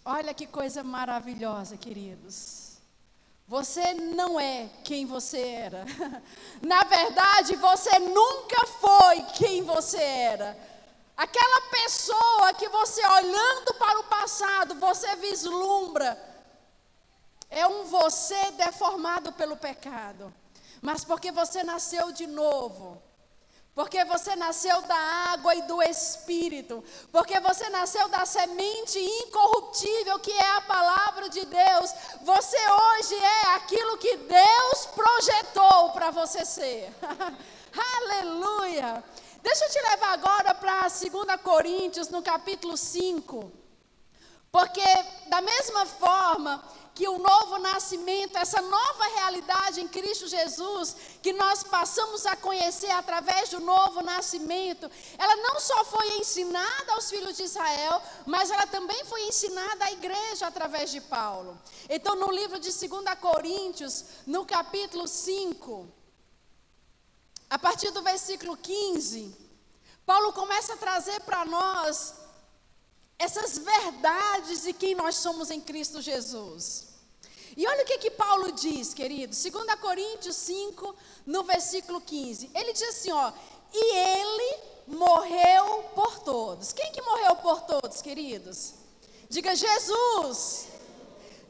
[0.02, 2.78] Olha que coisa maravilhosa, queridos.
[3.46, 5.84] Você não é quem você era.
[6.62, 10.77] Na verdade, você nunca foi quem você era.
[11.18, 16.16] Aquela pessoa que você olhando para o passado, você vislumbra,
[17.50, 20.32] é um você deformado pelo pecado.
[20.80, 23.02] Mas porque você nasceu de novo,
[23.74, 24.94] porque você nasceu da
[25.32, 31.44] água e do Espírito, porque você nasceu da semente incorruptível que é a palavra de
[31.44, 36.94] Deus, você hoje é aquilo que Deus projetou para você ser.
[37.98, 39.02] Aleluia!
[39.42, 43.52] Deixa eu te levar agora para 2 Coríntios, no capítulo 5.
[44.50, 44.82] Porque,
[45.28, 46.62] da mesma forma
[46.94, 52.90] que o novo nascimento, essa nova realidade em Cristo Jesus, que nós passamos a conhecer
[52.90, 58.66] através do novo nascimento, ela não só foi ensinada aos filhos de Israel, mas ela
[58.66, 61.56] também foi ensinada à igreja através de Paulo.
[61.88, 65.97] Então, no livro de 2 Coríntios, no capítulo 5,
[67.50, 69.34] a partir do versículo 15,
[70.04, 72.14] Paulo começa a trazer para nós
[73.18, 76.88] essas verdades de quem nós somos em Cristo Jesus.
[77.56, 80.94] E olha o que, que Paulo diz, querido, 2 Coríntios 5,
[81.26, 82.50] no versículo 15.
[82.54, 83.32] Ele diz assim: ó,
[83.72, 86.72] e ele morreu por todos.
[86.72, 88.74] Quem que morreu por todos, queridos?
[89.28, 90.68] Diga Jesus.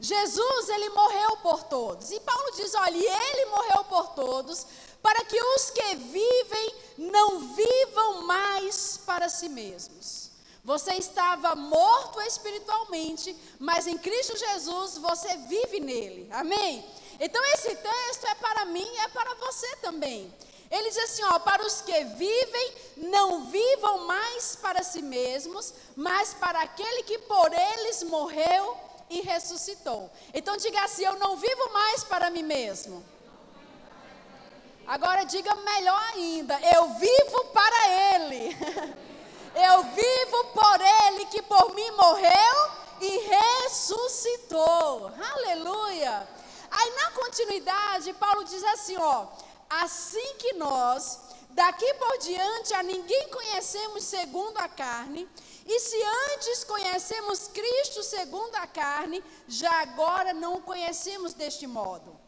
[0.01, 2.09] Jesus, ele morreu por todos.
[2.11, 4.65] E Paulo diz: olha, e ele morreu por todos,
[5.01, 10.29] para que os que vivem não vivam mais para si mesmos
[10.69, 16.27] você estava morto espiritualmente, mas em Cristo Jesus você vive nele.
[16.31, 16.85] Amém?
[17.19, 20.31] Então esse texto é para mim e é para você também.
[20.69, 26.33] Ele diz assim: ó, para os que vivem, não vivam mais para si mesmos, mas
[26.35, 28.77] para aquele que por eles morreu
[29.09, 30.11] e ressuscitou.
[30.33, 33.03] Então diga assim: eu não vivo mais para mim mesmo.
[34.89, 38.57] Agora diga melhor ainda: eu vivo para Ele.
[39.55, 42.71] Eu vivo por Ele que por mim morreu
[43.01, 45.11] e ressuscitou.
[45.33, 46.29] Aleluia.
[46.69, 49.25] Aí na continuidade, Paulo diz assim, ó:
[49.67, 55.27] assim que nós daqui por diante a ninguém conhecemos segundo a carne,
[55.65, 55.97] e se
[56.31, 62.18] antes conhecemos Cristo segundo a carne, já agora não o conhecemos deste modo.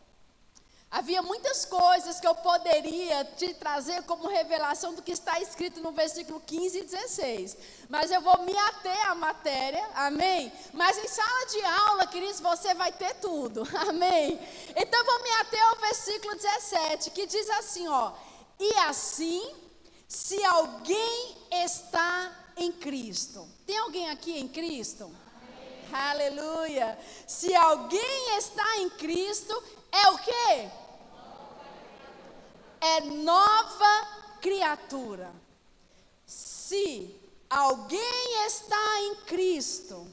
[0.92, 5.94] Havia muitas coisas que eu poderia te trazer como revelação do que está escrito no
[5.94, 7.58] versículo 15 e 16.
[7.88, 10.52] Mas eu vou me ater à matéria, amém?
[10.74, 14.38] Mas em sala de aula, queridos, você vai ter tudo, amém?
[14.76, 18.12] Então eu vou me ater ao versículo 17, que diz assim: ó.
[18.60, 19.56] E assim,
[20.10, 23.48] se alguém está em Cristo.
[23.66, 25.10] Tem alguém aqui em Cristo?
[25.92, 27.00] Aleluia.
[27.26, 30.81] Se alguém está em Cristo, é o quê?
[32.82, 34.08] É nova
[34.42, 35.32] criatura.
[36.26, 37.16] Se
[37.50, 40.08] alguém está em Cristo,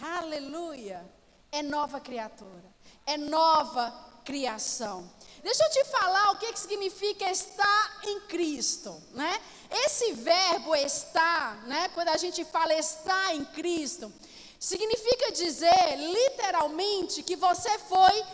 [0.00, 1.04] aleluia,
[1.50, 2.64] é nova criatura,
[3.06, 3.90] é nova
[4.24, 5.10] criação.
[5.42, 9.40] Deixa eu te falar o que, que significa estar em Cristo, né?
[9.70, 11.88] Esse verbo estar, né?
[11.94, 14.12] Quando a gente fala estar em Cristo,
[14.60, 18.24] significa dizer literalmente que você foi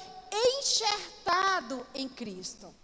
[0.59, 2.75] enxertado em Cristo.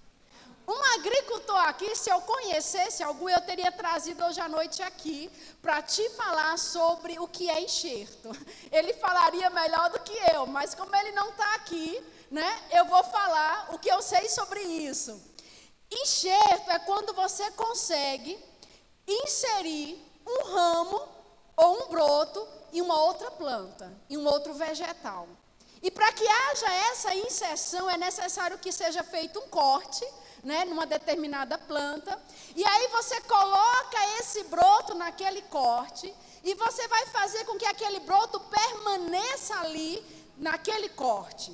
[0.67, 5.83] Um agricultor aqui, se eu conhecesse algum, eu teria trazido hoje à noite aqui para
[5.83, 8.31] te falar sobre o que é enxerto.
[8.73, 13.05] Ele falaria melhor do que eu, mas como ele não está aqui, né, eu vou
[13.05, 15.21] falar o que eu sei sobre isso.
[15.91, 18.43] Enxerto é quando você consegue
[19.07, 21.09] inserir um ramo
[21.57, 25.29] ou um broto em uma outra planta, em um outro vegetal.
[25.83, 30.05] E para que haja essa inserção, é necessário que seja feito um corte
[30.45, 32.21] né, numa determinada planta,
[32.55, 38.01] e aí você coloca esse broto naquele corte, e você vai fazer com que aquele
[38.01, 40.05] broto permaneça ali
[40.37, 41.53] naquele corte.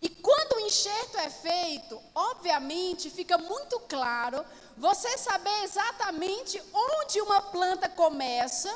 [0.00, 4.44] E quando o enxerto é feito, obviamente fica muito claro
[4.76, 8.74] você saber exatamente onde uma planta começa,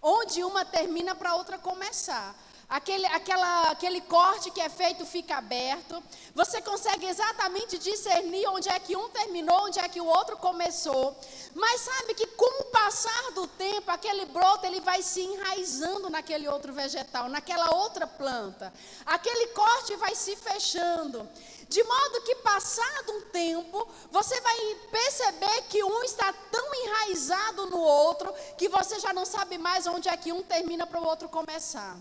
[0.00, 2.34] onde uma termina para outra começar.
[2.72, 6.02] Aquele, aquela, aquele corte que é feito fica aberto.
[6.34, 11.14] Você consegue exatamente discernir onde é que um terminou, onde é que o outro começou.
[11.54, 16.48] Mas sabe que com o passar do tempo, aquele broto ele vai se enraizando naquele
[16.48, 18.72] outro vegetal, naquela outra planta.
[19.04, 21.28] Aquele corte vai se fechando.
[21.68, 24.56] De modo que, passado um tempo, você vai
[24.90, 30.08] perceber que um está tão enraizado no outro que você já não sabe mais onde
[30.08, 31.98] é que um termina para o outro começar.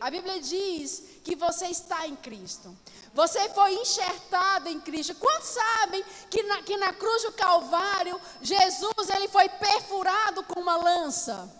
[0.00, 2.76] A Bíblia diz que você está em Cristo.
[3.14, 5.14] Você foi enxertado em Cristo.
[5.14, 10.76] Quantos sabem que na, que na cruz do Calvário, Jesus ele foi perfurado com uma
[10.76, 11.50] lança?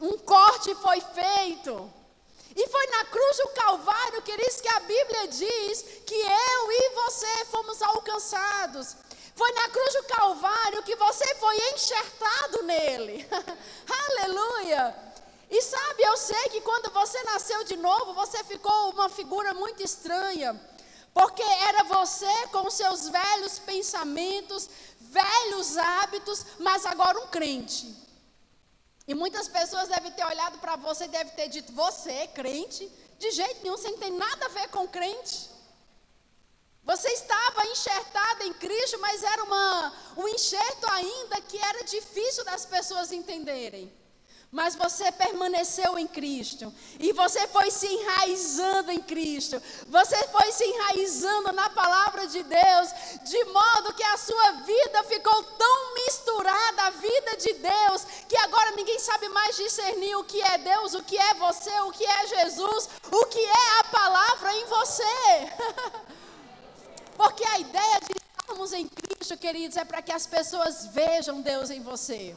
[0.00, 1.92] Um corte foi feito.
[2.54, 7.44] E foi na cruz do Calvário, queridos, que a Bíblia diz que eu e você
[7.46, 8.96] fomos alcançados.
[9.34, 13.28] Foi na cruz do Calvário que você foi enxertado nele.
[14.08, 15.07] Aleluia!
[15.50, 19.82] E sabe, eu sei que quando você nasceu de novo, você ficou uma figura muito
[19.82, 20.58] estranha.
[21.14, 24.68] Porque era você com seus velhos pensamentos,
[25.00, 27.94] velhos hábitos, mas agora um crente.
[29.06, 32.86] E muitas pessoas devem ter olhado para você e devem ter dito: Você é crente?
[33.18, 35.48] De jeito nenhum, você não tem nada a ver com crente.
[36.84, 42.64] Você estava enxertada em Cristo, mas era uma, um enxerto ainda que era difícil das
[42.64, 43.92] pessoas entenderem.
[44.50, 46.72] Mas você permaneceu em Cristo.
[46.98, 49.62] E você foi se enraizando em Cristo.
[49.88, 52.88] Você foi se enraizando na palavra de Deus.
[53.24, 58.06] De modo que a sua vida ficou tão misturada à vida de Deus.
[58.26, 61.92] Que agora ninguém sabe mais discernir o que é Deus, o que é você, o
[61.92, 65.52] que é Jesus, o que é a palavra em você.
[67.18, 71.68] Porque a ideia de estarmos em Cristo, queridos, é para que as pessoas vejam Deus
[71.68, 72.34] em você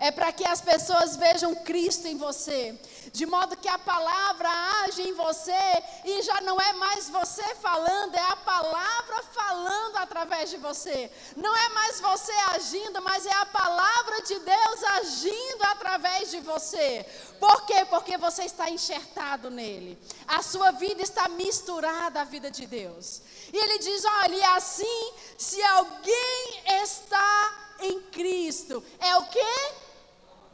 [0.00, 2.74] é para que as pessoas vejam Cristo em você,
[3.12, 4.48] de modo que a palavra
[4.84, 5.52] age em você
[6.06, 11.12] e já não é mais você falando, é a palavra falando através de você.
[11.36, 17.04] Não é mais você agindo, mas é a palavra de Deus agindo através de você.
[17.38, 17.84] Por quê?
[17.90, 19.98] Porque você está enxertado nele.
[20.26, 23.20] A sua vida está misturada à vida de Deus.
[23.52, 29.89] E ele diz: olha, e assim, se alguém está em Cristo, é o que?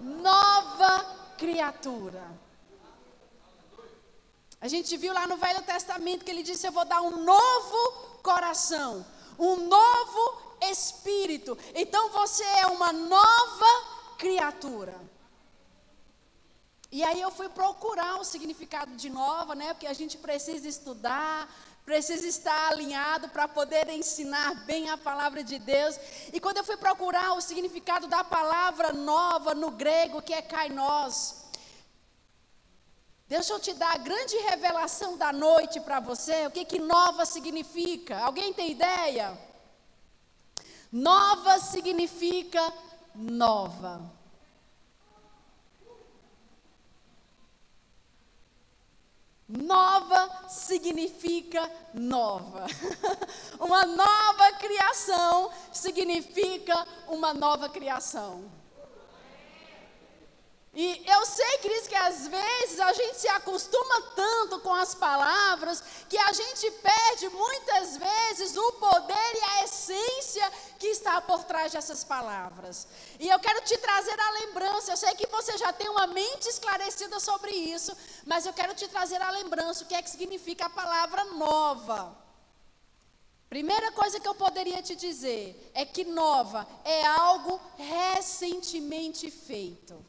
[0.00, 1.04] Nova
[1.36, 2.22] criatura.
[4.60, 8.20] A gente viu lá no Velho Testamento que ele disse: Eu vou dar um novo
[8.22, 9.04] coração,
[9.38, 11.56] um novo espírito.
[11.74, 14.94] Então você é uma nova criatura.
[16.90, 19.74] E aí eu fui procurar o significado de nova, né?
[19.74, 21.48] Porque a gente precisa estudar,
[21.86, 25.96] precisa estar alinhado para poder ensinar bem a palavra de Deus.
[26.32, 31.44] E quando eu fui procurar o significado da palavra nova no grego, que é kainós,
[33.28, 37.24] deixa eu te dar a grande revelação da noite para você, o que, que nova
[37.24, 38.18] significa.
[38.18, 39.38] Alguém tem ideia?
[40.90, 42.72] Nova significa
[43.14, 44.15] nova.
[49.48, 52.66] Nova significa nova.
[53.60, 58.55] uma nova criação significa uma nova criação.
[60.78, 65.82] E eu sei, Cris, que às vezes a gente se acostuma tanto com as palavras
[66.06, 71.72] que a gente perde muitas vezes o poder e a essência que está por trás
[71.72, 72.86] dessas palavras.
[73.18, 74.92] E eu quero te trazer a lembrança.
[74.92, 78.86] Eu sei que você já tem uma mente esclarecida sobre isso, mas eu quero te
[78.86, 82.14] trazer a lembrança o que é que significa a palavra nova.
[83.48, 90.04] Primeira coisa que eu poderia te dizer é que nova é algo recentemente feito.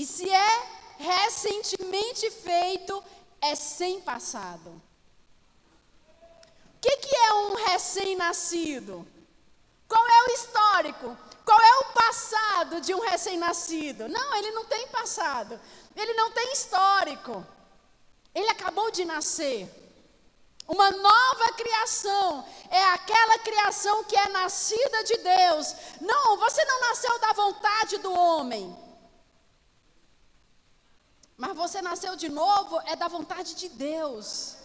[0.00, 3.04] E se é recentemente feito,
[3.38, 4.70] é sem passado.
[6.74, 9.06] O que, que é um recém-nascido?
[9.86, 11.18] Qual é o histórico?
[11.44, 14.08] Qual é o passado de um recém-nascido?
[14.08, 15.60] Não, ele não tem passado.
[15.94, 17.46] Ele não tem histórico.
[18.34, 19.68] Ele acabou de nascer.
[20.66, 25.74] Uma nova criação é aquela criação que é nascida de Deus.
[26.00, 28.89] Não, você não nasceu da vontade do homem.
[31.40, 34.56] Mas você nasceu de novo é da vontade de Deus.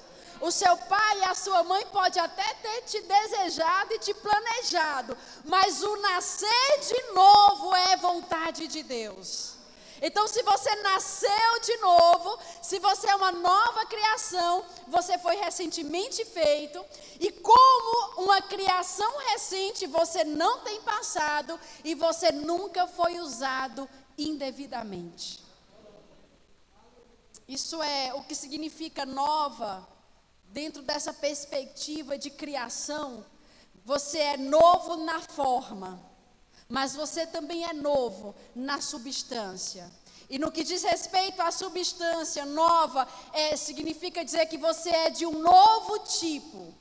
[0.41, 5.17] O seu pai e a sua mãe pode até ter te desejado e te planejado,
[5.45, 9.53] mas o nascer de novo é vontade de Deus.
[10.01, 16.25] Então, se você nasceu de novo, se você é uma nova criação, você foi recentemente
[16.25, 16.83] feito,
[17.21, 25.44] e como uma criação recente, você não tem passado e você nunca foi usado indevidamente.
[27.47, 29.87] Isso é o que significa nova,
[30.55, 33.25] dentro dessa perspectiva de criação.
[33.83, 36.01] Você é novo na forma,
[36.67, 39.91] mas você também é novo na substância.
[40.27, 45.25] E no que diz respeito à substância nova, é, significa dizer que você é de
[45.25, 46.73] um novo tipo,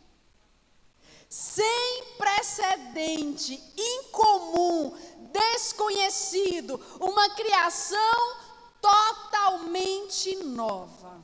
[1.29, 4.97] sem precedente, incomum,
[5.31, 8.37] desconhecido, uma criação
[8.85, 11.23] totalmente nova.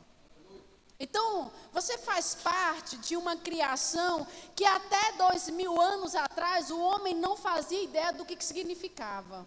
[0.98, 7.14] Então, você faz parte de uma criação que até dois mil anos atrás o homem
[7.14, 9.46] não fazia ideia do que, que significava.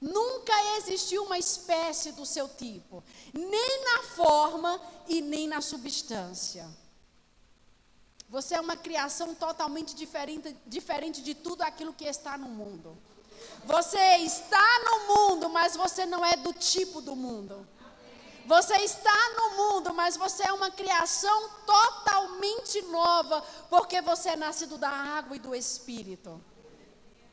[0.00, 6.68] Nunca existiu uma espécie do seu tipo, nem na forma e nem na substância.
[8.28, 12.96] Você é uma criação totalmente diferente, diferente de tudo aquilo que está no mundo.
[13.64, 17.66] Você está no mundo, mas você não é do tipo do mundo.
[18.46, 23.40] Você está no mundo, mas você é uma criação totalmente nova,
[23.70, 26.42] porque você é nascido da água e do Espírito.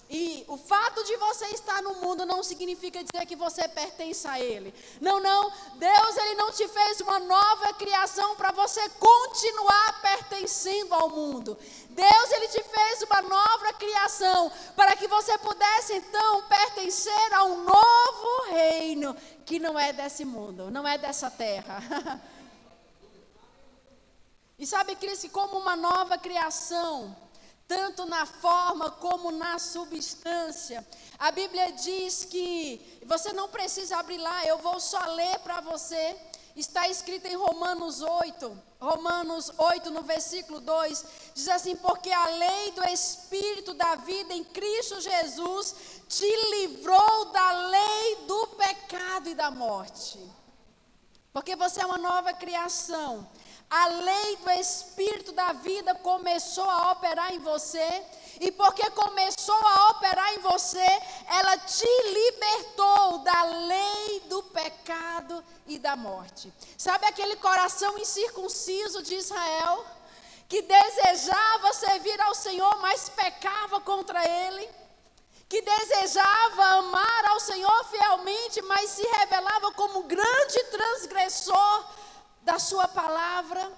[0.10, 4.40] E o fato de você estar no mundo não significa dizer que você pertence a
[4.40, 4.74] ele.
[5.00, 5.52] Não, não.
[5.76, 11.56] Deus ele não te fez uma nova criação para você continuar pertencendo ao mundo.
[11.92, 17.64] Deus ele te fez uma nova criação para que você pudesse então pertencer a um
[17.64, 21.84] novo reino que não é desse mundo, não é dessa terra.
[24.58, 27.16] e sabe, Cristo, como uma nova criação,
[27.70, 30.86] tanto na forma como na substância.
[31.20, 36.18] A Bíblia diz que você não precisa abrir lá, eu vou só ler para você.
[36.56, 41.06] Está escrito em Romanos 8, Romanos 8, no versículo 2,
[41.36, 45.76] diz assim: Porque a lei do Espírito da vida em Cristo Jesus
[46.10, 50.20] te livrou da lei do pecado e da morte.
[51.32, 53.30] Porque você é uma nova criação
[53.70, 58.04] a lei do Espírito da vida começou a operar em você,
[58.40, 60.88] e porque começou a operar em você,
[61.28, 66.52] ela te libertou da lei do pecado e da morte.
[66.78, 69.86] Sabe aquele coração incircunciso de Israel,
[70.48, 74.80] que desejava servir ao Senhor, mas pecava contra Ele?
[75.48, 81.86] que desejava amar ao Senhor fielmente, mas se revelava como grande transgressor
[82.50, 83.72] da Sua palavra.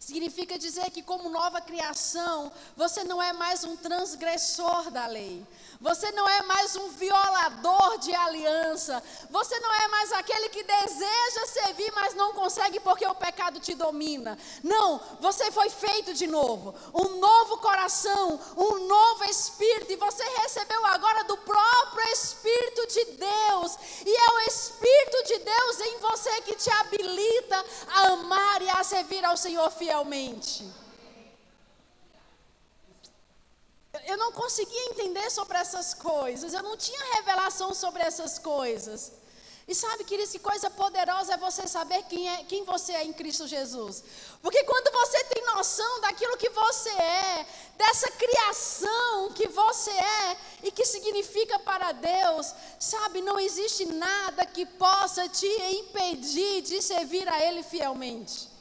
[0.00, 5.44] Significa dizer que, como nova criação, você não é mais um transgressor da lei,
[5.80, 9.02] você não é mais um violador de aliança.
[9.30, 13.74] Você não é mais aquele que deseja servir, mas não consegue porque o pecado te
[13.74, 14.38] domina.
[14.62, 16.74] Não, você foi feito de novo.
[16.94, 19.92] Um novo coração, um novo espírito.
[19.92, 23.78] E você recebeu agora do próprio Espírito de Deus.
[24.04, 27.35] E é o Espírito de Deus em você que te habilita
[27.88, 30.64] a amar e a servir ao Senhor fielmente.
[34.06, 39.12] eu não conseguia entender sobre essas coisas, eu não tinha revelação sobre essas coisas.
[39.68, 43.12] E sabe, querido, que coisa poderosa é você saber quem, é, quem você é em
[43.12, 44.04] Cristo Jesus.
[44.40, 47.46] Porque quando você tem noção daquilo que você é,
[47.76, 54.64] dessa criação que você é e que significa para Deus, sabe, não existe nada que
[54.64, 55.48] possa te
[55.80, 58.55] impedir de servir a Ele fielmente.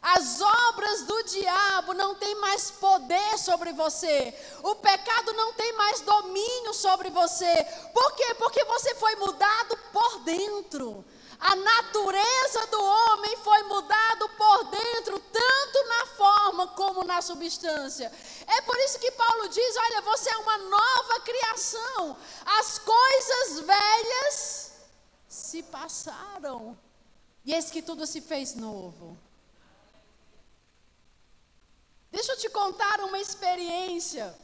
[0.00, 4.34] As obras do diabo não têm mais poder sobre você.
[4.62, 7.66] O pecado não tem mais domínio sobre você.
[7.92, 8.34] Por quê?
[8.34, 11.04] Porque você foi mudado por dentro.
[11.40, 18.12] A natureza do homem foi mudado por dentro, tanto na forma como na substância.
[18.46, 22.16] É por isso que Paulo diz: olha, você é uma nova criação.
[22.44, 24.72] As coisas velhas
[25.28, 26.76] se passaram.
[27.44, 29.16] E eis que tudo se fez novo.
[32.10, 34.34] Deixa eu te contar uma experiência.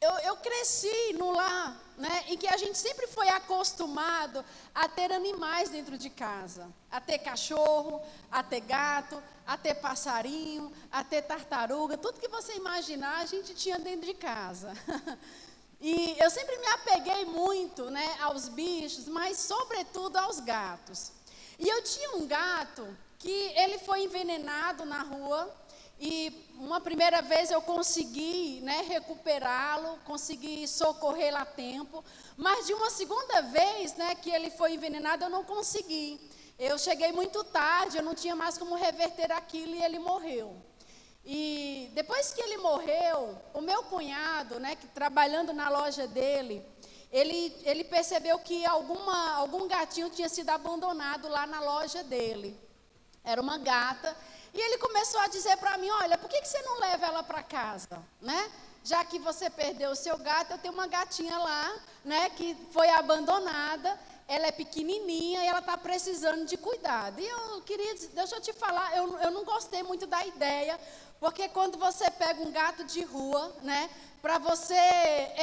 [0.00, 4.44] Eu, eu, cresci no lar, né, em que a gente sempre foi acostumado
[4.74, 8.00] a ter animais dentro de casa, a ter cachorro,
[8.30, 13.54] a ter gato, a ter passarinho, a ter tartaruga, tudo que você imaginar a gente
[13.54, 14.72] tinha dentro de casa.
[15.80, 21.10] e eu sempre me apeguei muito, né, aos bichos, mas sobretudo aos gatos.
[21.58, 22.86] E eu tinha um gato
[23.26, 25.52] que ele foi envenenado na rua
[25.98, 32.04] e uma primeira vez eu consegui né, recuperá-lo, consegui socorrê-lo a tempo,
[32.36, 36.20] mas de uma segunda vez né, que ele foi envenenado eu não consegui.
[36.56, 40.56] Eu cheguei muito tarde, eu não tinha mais como reverter aquilo e ele morreu.
[41.24, 46.64] E depois que ele morreu, o meu cunhado, né, que trabalhando na loja dele,
[47.10, 52.65] ele, ele percebeu que alguma, algum gatinho tinha sido abandonado lá na loja dele.
[53.26, 54.16] Era uma gata.
[54.54, 57.22] E ele começou a dizer para mim: Olha, por que, que você não leva ela
[57.22, 58.02] para casa?
[58.22, 58.50] Né?
[58.84, 61.74] Já que você perdeu o seu gato, eu tenho uma gatinha lá,
[62.04, 63.98] né, que foi abandonada.
[64.28, 67.20] Ela é pequenininha e ela está precisando de cuidado.
[67.20, 70.78] E eu queria, deixa eu te falar, eu, eu não gostei muito da ideia,
[71.18, 73.90] porque quando você pega um gato de rua, né,
[74.22, 74.74] para você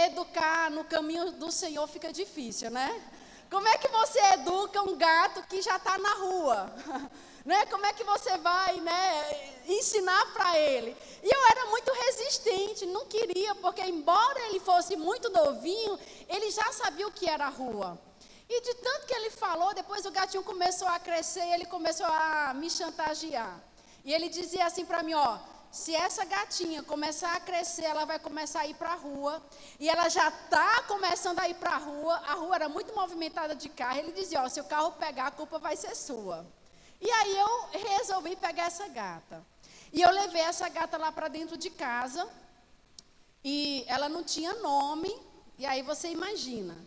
[0.05, 3.01] educar no caminho do Senhor fica difícil, né?
[3.49, 6.73] Como é que você educa um gato que já está na rua?
[7.45, 7.65] Né?
[7.65, 10.95] Como é que você vai né, ensinar para ele?
[11.21, 16.71] E eu era muito resistente, não queria, porque embora ele fosse muito novinho, ele já
[16.71, 17.99] sabia o que era a rua.
[18.49, 22.05] E de tanto que ele falou, depois o gatinho começou a crescer e ele começou
[22.05, 23.61] a me chantagear.
[24.05, 25.39] E ele dizia assim para mim, ó,
[25.71, 29.41] se essa gatinha começar a crescer, ela vai começar a ir para a rua.
[29.79, 32.15] E ela já está começando a ir para a rua.
[32.27, 33.97] A rua era muito movimentada de carro.
[33.97, 36.45] Ele dizia: Ó, se o carro pegar, a culpa vai ser sua.
[37.03, 39.45] E aí eu resolvi pegar essa gata.
[39.91, 42.25] E eu levei essa gata lá para dentro de casa.
[43.43, 45.13] E ela não tinha nome.
[45.59, 46.77] E aí você imagina.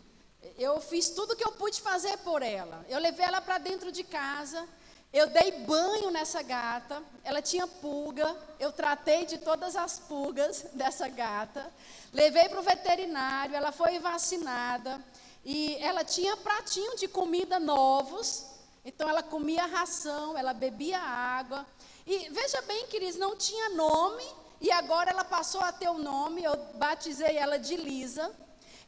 [0.57, 2.83] Eu fiz tudo que eu pude fazer por ela.
[2.89, 4.67] Eu levei ela para dentro de casa.
[5.13, 11.09] Eu dei banho nessa gata, ela tinha pulga, eu tratei de todas as pulgas dessa
[11.09, 11.73] gata,
[12.13, 15.01] levei para o veterinário, ela foi vacinada
[15.45, 18.45] e ela tinha pratinho de comida novos,
[18.87, 21.67] então ela comia ração, ela bebia água.
[22.07, 24.25] E veja bem, queridos, não tinha nome
[24.61, 28.33] e agora ela passou a ter o um nome, eu batizei ela de Lisa.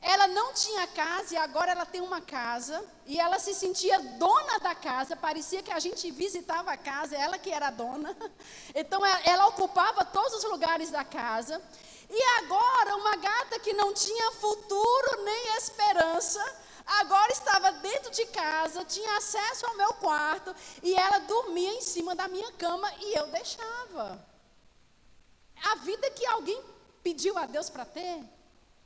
[0.01, 2.80] Ela não tinha casa e agora ela tem uma casa.
[3.07, 5.16] E ela se sentia dona da casa.
[5.16, 8.16] Parecia que a gente visitava a casa, ela que era dona.
[8.72, 11.61] Então ela, ela ocupava todos os lugares da casa.
[12.09, 16.40] E agora, uma gata que não tinha futuro nem esperança,
[17.01, 22.14] agora estava dentro de casa, tinha acesso ao meu quarto e ela dormia em cima
[22.14, 24.24] da minha cama e eu deixava.
[25.62, 26.62] A vida que alguém
[27.03, 28.22] pediu a Deus para ter,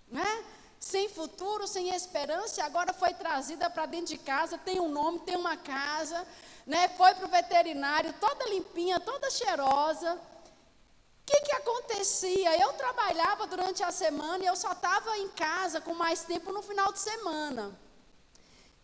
[0.09, 0.45] né?
[0.83, 5.37] sem futuro, sem esperança, agora foi trazida para dentro de casa, tem um nome, tem
[5.37, 6.27] uma casa,
[6.67, 6.89] né?
[6.97, 10.15] Foi para o veterinário, toda limpinha, toda cheirosa.
[10.15, 12.61] O que, que acontecia?
[12.61, 16.63] Eu trabalhava durante a semana e eu só estava em casa com mais tempo no
[16.63, 17.73] final de semana.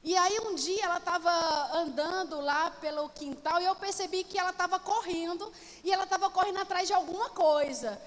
[0.02, 4.50] E aí um dia ela estava andando lá pelo quintal e eu percebi que ela
[4.50, 8.00] estava correndo e ela estava correndo atrás de alguma coisa.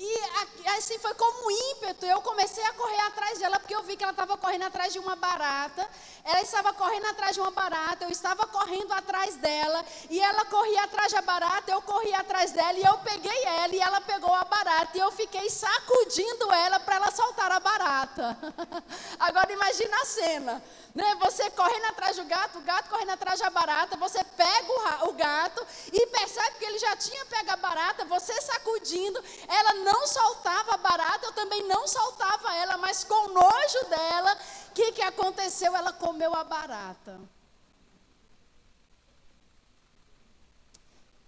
[0.00, 4.04] E assim foi como ímpeto, eu comecei a correr atrás dela, porque eu vi que
[4.04, 5.88] ela estava correndo atrás de uma barata.
[6.24, 9.84] Ela estava correndo atrás de uma barata, eu estava correndo atrás dela.
[10.08, 12.78] E ela corria atrás da barata, eu corria atrás dela.
[12.78, 14.96] E eu peguei ela e ela pegou a barata.
[14.96, 18.38] E eu fiquei sacudindo ela para ela soltar a barata.
[19.18, 20.62] Agora imagina a cena.
[20.94, 21.16] Né?
[21.20, 25.12] Você correndo atrás do gato, o gato correndo atrás da barata, você pega o, o
[25.12, 30.74] gato e percebe que ele já tinha pego a barata, você sacudindo, ela não soltava
[30.74, 35.74] a barata, eu também não soltava ela, mas com nojo dela, o que, que aconteceu?
[35.74, 37.20] Ela comeu a barata.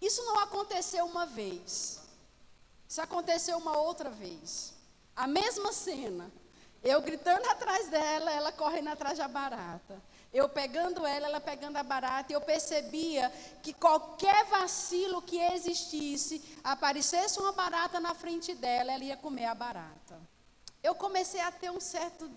[0.00, 2.00] Isso não aconteceu uma vez.
[2.88, 4.72] Isso aconteceu uma outra vez.
[5.14, 6.30] A mesma cena.
[6.82, 10.02] Eu gritando atrás dela, ela correndo atrás da barata.
[10.41, 13.30] Eu pegando ela, ela pegando a barata, e eu percebia
[13.62, 19.55] que qualquer vacilo que existisse, aparecesse uma barata na frente dela, ela ia comer a
[19.55, 20.18] barata.
[20.82, 22.30] Eu comecei a ter um certo,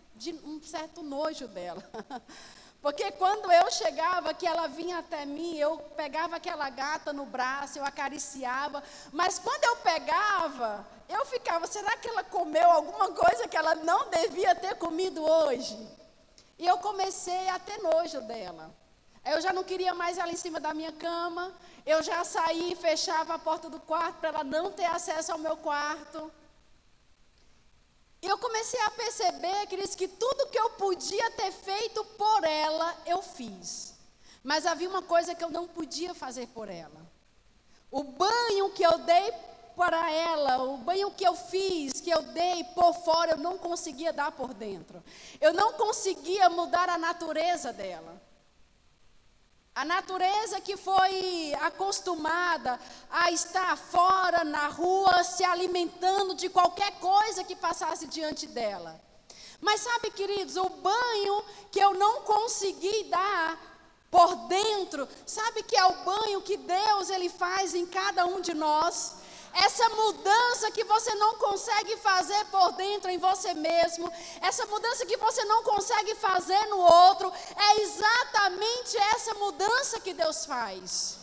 [0.44, 1.82] um certo nojo dela.
[2.82, 7.80] Porque quando eu chegava, que ela vinha até mim, eu pegava aquela gata no braço,
[7.80, 8.84] eu acariciava.
[9.14, 14.10] Mas quando eu pegava, eu ficava, será que ela comeu alguma coisa que ela não
[14.10, 16.03] devia ter comido hoje?
[16.58, 18.76] E eu comecei a ter nojo dela.
[19.26, 21.54] Eu já não queria mais ela em cima da minha cama.
[21.86, 25.38] Eu já saí e fechava a porta do quarto para ela não ter acesso ao
[25.38, 26.32] meu quarto.
[28.22, 32.96] E eu comecei a perceber, queridos, que tudo que eu podia ter feito por ela,
[33.06, 33.94] eu fiz.
[34.42, 37.02] Mas havia uma coisa que eu não podia fazer por ela.
[37.92, 39.34] O banho que eu dei
[39.76, 44.14] para ela, o banho que eu fiz, que eu dei por fora, eu não conseguia
[44.14, 45.04] dar por dentro.
[45.40, 48.22] Eu não conseguia mudar a natureza dela.
[49.76, 57.44] A natureza que foi acostumada a estar fora, na rua, se alimentando de qualquer coisa
[57.44, 59.02] que passasse diante dela.
[59.60, 63.58] Mas sabe, queridos, o banho que eu não consegui dar
[64.12, 68.54] por dentro, sabe que é o banho que Deus ele faz em cada um de
[68.54, 69.23] nós?
[69.54, 75.18] Essa mudança que você não consegue fazer por dentro em você mesmo, essa mudança que
[75.18, 81.20] você não consegue fazer no outro, é exatamente essa mudança que Deus faz.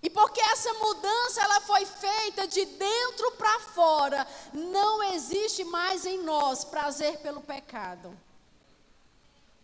[0.00, 6.18] E porque essa mudança ela foi feita de dentro para fora, não existe mais em
[6.22, 8.16] nós prazer pelo pecado.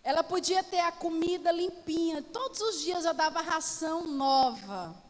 [0.03, 5.08] Ela podia ter a comida limpinha, todos os dias eu dava ração nova.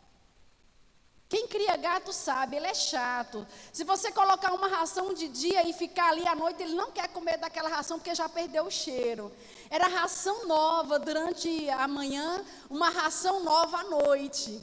[1.28, 3.46] Quem cria gato sabe, ele é chato.
[3.70, 7.08] Se você colocar uma ração de dia e ficar ali à noite, ele não quer
[7.08, 9.30] comer daquela ração porque já perdeu o cheiro.
[9.68, 14.58] Era ração nova durante a manhã, uma ração nova à noite.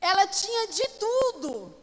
[0.00, 1.74] Ela tinha de tudo.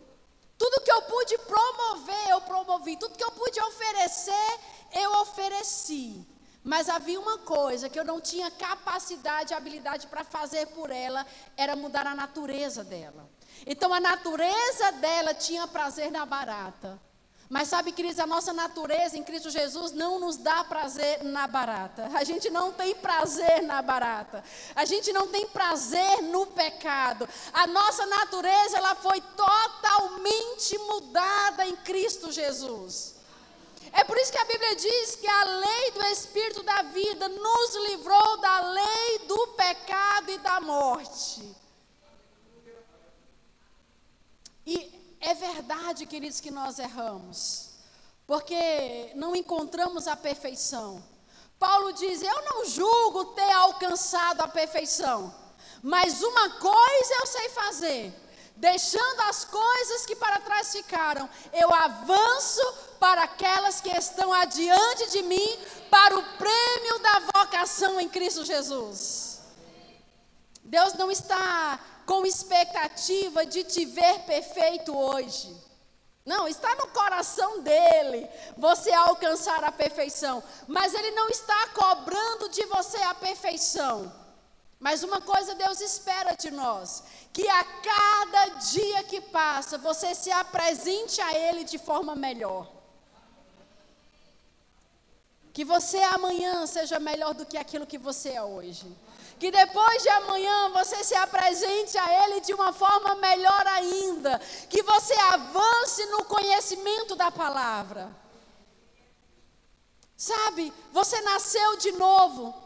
[0.57, 2.95] Tudo que eu pude promover, eu promovi.
[2.95, 4.59] Tudo que eu pude oferecer,
[4.93, 6.26] eu ofereci.
[6.63, 11.26] Mas havia uma coisa que eu não tinha capacidade e habilidade para fazer por ela,
[11.57, 13.30] era mudar a natureza dela.
[13.66, 16.99] Então a natureza dela tinha prazer na barata.
[17.47, 22.10] Mas sabe, queridos, a nossa natureza em Cristo Jesus não nos dá prazer na barata.
[22.16, 24.43] A gente não tem prazer na barata.
[24.76, 27.30] A gente não tem prazer no pecado.
[27.53, 33.16] A nossa natureza ela foi totalmente mudada em Cristo Jesus.
[33.93, 37.76] É por isso que a Bíblia diz que a lei do Espírito da vida nos
[37.89, 41.64] livrou da lei do pecado e da morte.
[44.66, 47.70] E é verdade, queridos, que nós erramos,
[48.26, 51.03] porque não encontramos a perfeição.
[51.59, 55.34] Paulo diz: Eu não julgo ter alcançado a perfeição,
[55.82, 58.13] mas uma coisa eu sei fazer,
[58.55, 62.61] deixando as coisas que para trás ficaram, eu avanço
[62.99, 65.59] para aquelas que estão adiante de mim,
[65.89, 69.41] para o prêmio da vocação em Cristo Jesus.
[70.63, 75.56] Deus não está com expectativa de te ver perfeito hoje.
[76.26, 78.28] Não, está no coração dele
[78.58, 80.43] você alcançar a perfeição.
[80.68, 84.12] Mas ele não está cobrando de você a perfeição.
[84.80, 90.32] Mas uma coisa Deus espera de nós: que a cada dia que passa você se
[90.32, 92.72] apresente a Ele de forma melhor.
[95.53, 98.86] Que você amanhã seja melhor do que aquilo que você é hoje.
[99.40, 104.40] Que depois de amanhã você se apresente a Ele de uma forma melhor ainda.
[104.70, 108.10] Que você avance no conhecimento da palavra.
[110.16, 112.64] Sabe, você nasceu de novo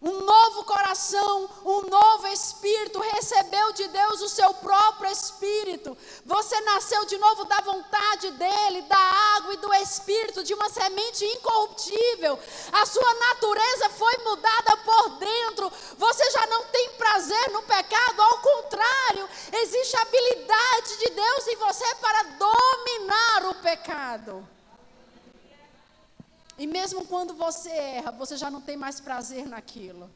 [0.00, 5.96] um novo coração, um novo espírito, recebeu de Deus o seu próprio espírito.
[6.24, 8.96] Você nasceu de novo da vontade dele, da
[9.36, 12.38] água e do espírito, de uma semente incorruptível.
[12.72, 15.72] A sua natureza foi mudada por dentro.
[15.96, 21.56] Você já não tem prazer no pecado, ao contrário, existe a habilidade de Deus em
[21.56, 24.57] você para dominar o pecado.
[26.58, 30.10] E mesmo quando você erra, você já não tem mais prazer naquilo.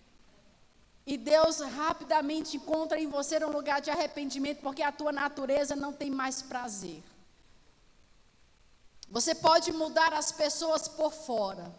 [1.06, 5.92] E Deus rapidamente encontra em você um lugar de arrependimento, porque a tua natureza não
[5.92, 7.02] tem mais prazer.
[9.08, 11.72] Você pode mudar as pessoas por fora.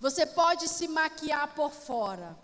[0.00, 2.36] Você pode se maquiar por fora.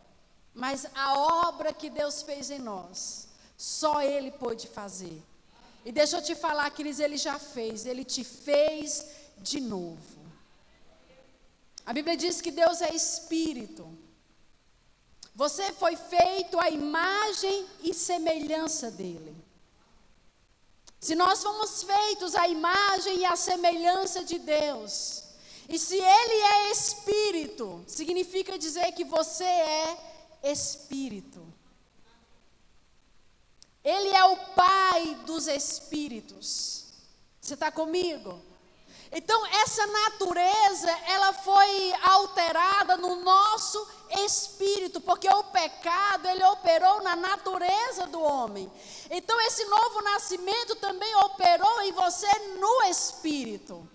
[0.52, 1.18] Mas a
[1.48, 5.22] obra que Deus fez em nós, só Ele pôde fazer.
[5.84, 7.86] E deixa eu te falar, queridos, Ele já fez.
[7.86, 9.06] Ele te fez
[9.38, 10.13] de novo.
[11.87, 13.87] A Bíblia diz que Deus é espírito.
[15.35, 19.37] Você foi feito à imagem e semelhança dele.
[21.01, 25.22] Se nós fomos feitos à imagem e à semelhança de Deus,
[25.68, 29.99] e se ele é espírito, significa dizer que você é
[30.45, 31.47] espírito.
[33.82, 36.87] Ele é o pai dos espíritos.
[37.41, 38.41] Você está comigo?
[39.16, 43.86] Então, essa natureza, ela foi alterada no nosso
[44.24, 48.70] espírito, porque o pecado, ele operou na natureza do homem.
[49.08, 52.26] Então, esse novo nascimento também operou em você
[52.58, 53.88] no espírito.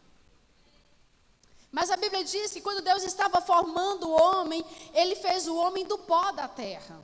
[1.70, 5.86] Mas a Bíblia diz que quando Deus estava formando o homem, ele fez o homem
[5.86, 6.98] do pó da terra.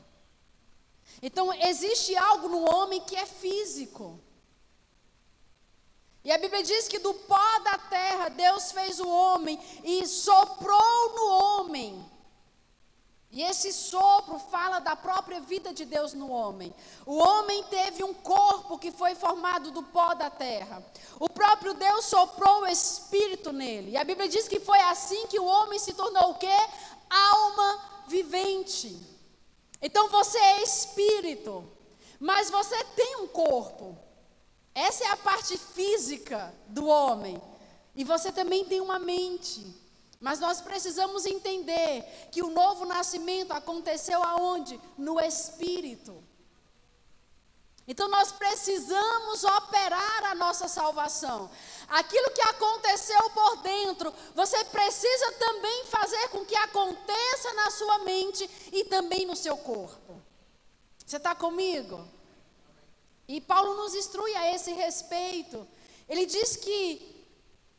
[1.22, 4.20] Então, existe algo no homem que é físico.
[6.26, 11.15] E a Bíblia diz que do pó da terra Deus fez o homem e soprou
[11.15, 12.03] no homem.
[13.30, 16.73] E esse sopro fala da própria vida de Deus no homem.
[17.05, 20.84] O homem teve um corpo que foi formado do pó da terra.
[21.19, 23.91] O próprio Deus soprou o espírito nele.
[23.91, 26.57] E a Bíblia diz que foi assim que o homem se tornou o quê?
[27.07, 28.99] Alma vivente.
[29.80, 31.69] Então você é espírito,
[32.19, 34.05] mas você tem um corpo.
[34.76, 37.41] Essa é a parte física do homem.
[37.95, 39.65] E você também tem uma mente.
[40.19, 44.80] Mas nós precisamos entender que o novo nascimento aconteceu aonde?
[44.97, 46.21] No espírito.
[47.88, 51.49] Então nós precisamos operar a nossa salvação.
[51.88, 58.49] Aquilo que aconteceu por dentro, você precisa também fazer com que aconteça na sua mente
[58.73, 60.21] e também no seu corpo.
[61.05, 62.14] Você está comigo?
[63.28, 65.67] E Paulo nos instrui a esse respeito.
[66.07, 67.15] Ele diz que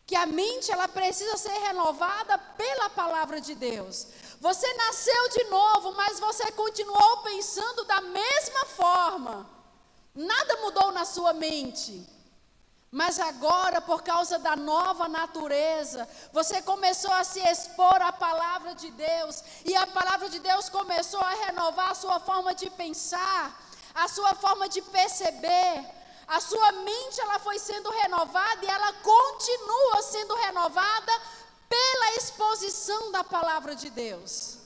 [0.06, 4.06] que a mente ela precisa ser renovada pela palavra de Deus.
[4.40, 9.50] Você nasceu de novo, mas você continuou pensando da mesma forma.
[10.14, 12.08] Nada mudou na sua mente.
[12.88, 18.90] Mas agora, por causa da nova natureza, você começou a se expor à palavra de
[18.92, 23.65] Deus, e a palavra de Deus começou a renovar a sua forma de pensar.
[23.96, 25.84] A sua forma de perceber,
[26.28, 31.12] a sua mente ela foi sendo renovada e ela continua sendo renovada
[31.66, 34.58] pela exposição da palavra de Deus.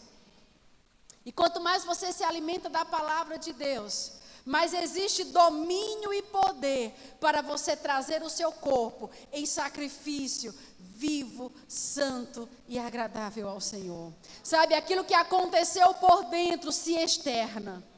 [1.25, 4.13] E quanto mais você se alimenta da palavra de Deus,
[4.45, 12.49] mais existe domínio e poder para você trazer o seu corpo em sacrifício vivo, santo
[12.69, 14.13] e agradável ao Senhor.
[14.43, 17.90] Sabe, aquilo que aconteceu por dentro se externa.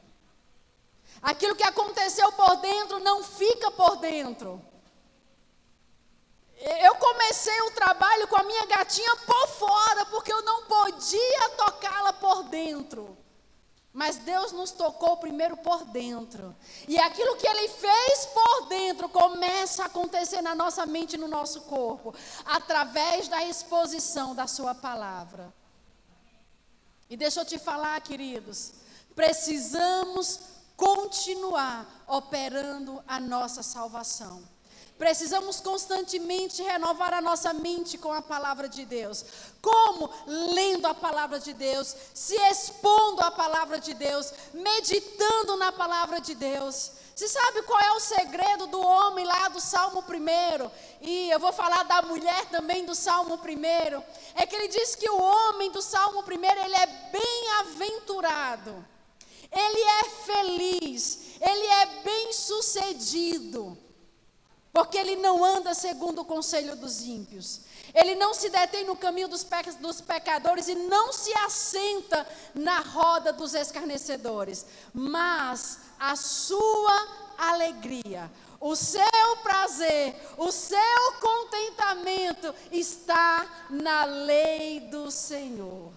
[1.21, 4.61] Aquilo que aconteceu por dentro não fica por dentro.
[6.81, 12.13] Eu comecei o trabalho com a minha gatinha por fora, porque eu não podia tocá-la
[12.13, 13.17] por dentro.
[13.91, 16.55] Mas Deus nos tocou primeiro por dentro.
[16.87, 21.27] E aquilo que Ele fez por dentro começa a acontecer na nossa mente e no
[21.27, 25.53] nosso corpo, através da exposição da Sua palavra.
[27.09, 28.71] E deixa eu te falar, queridos,
[29.13, 30.39] precisamos
[30.75, 34.43] continuar operando a nossa salvação.
[34.97, 39.25] Precisamos constantemente renovar a nossa mente com a palavra de Deus.
[39.61, 40.09] Como?
[40.25, 46.35] Lendo a palavra de Deus, se expondo à palavra de Deus, meditando na palavra de
[46.35, 46.91] Deus.
[47.15, 50.71] Você sabe qual é o segredo do homem lá do Salmo 1?
[51.01, 54.03] E eu vou falar da mulher também do Salmo 1.
[54.35, 56.31] É que ele diz que o homem do Salmo 1,
[56.63, 58.92] ele é bem-aventurado
[59.53, 63.77] ele é feliz, ele é bem-sucedido,
[64.71, 67.61] porque ele não anda segundo o conselho dos ímpios.
[67.93, 69.45] Ele não se detém no caminho dos,
[69.79, 78.75] dos pecadores e não se assenta na roda dos escarnecedores, mas a sua alegria, o
[78.75, 85.91] seu prazer, o seu contentamento está na lei do Senhor.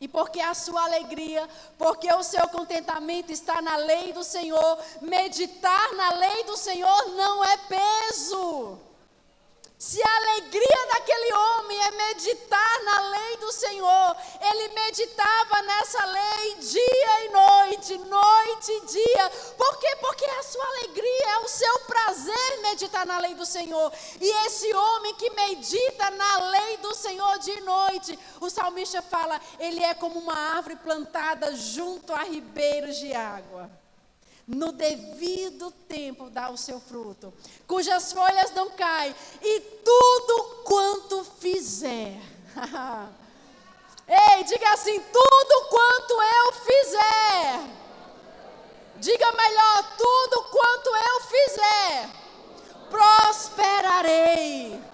[0.00, 1.46] E porque a sua alegria,
[1.76, 7.44] porque o seu contentamento está na lei do Senhor, meditar na lei do Senhor não
[7.44, 8.78] é peso.
[9.80, 16.54] Se a alegria daquele homem é meditar na lei do Senhor, ele meditava nessa lei
[16.56, 19.30] dia e noite, noite e dia.
[19.56, 19.96] Por quê?
[20.02, 23.90] Porque a sua alegria é o seu prazer meditar na lei do Senhor.
[24.20, 29.82] E esse homem que medita na lei do Senhor de noite, o salmista fala, ele
[29.82, 33.79] é como uma árvore plantada junto a ribeiros de água
[34.54, 37.32] no devido tempo dá o seu fruto,
[37.66, 42.20] cujas folhas não caem, e tudo quanto fizer.
[44.08, 47.60] Ei, diga assim: tudo quanto eu fizer.
[48.96, 52.10] Diga melhor: tudo quanto eu fizer,
[52.90, 54.89] prosperarei.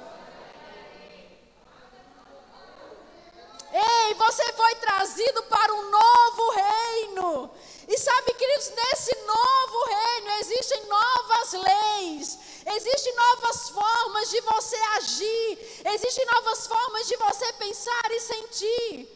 [3.78, 7.50] Ei, você foi trazido para um novo reino.
[7.86, 12.38] E sabe, queridos, nesse novo reino existem novas leis,
[12.74, 19.08] existem novas formas de você agir, existem novas formas de você pensar e sentir.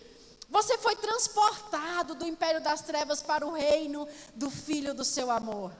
[0.50, 5.72] Você foi transportado do império das trevas para o reino do filho do seu amor.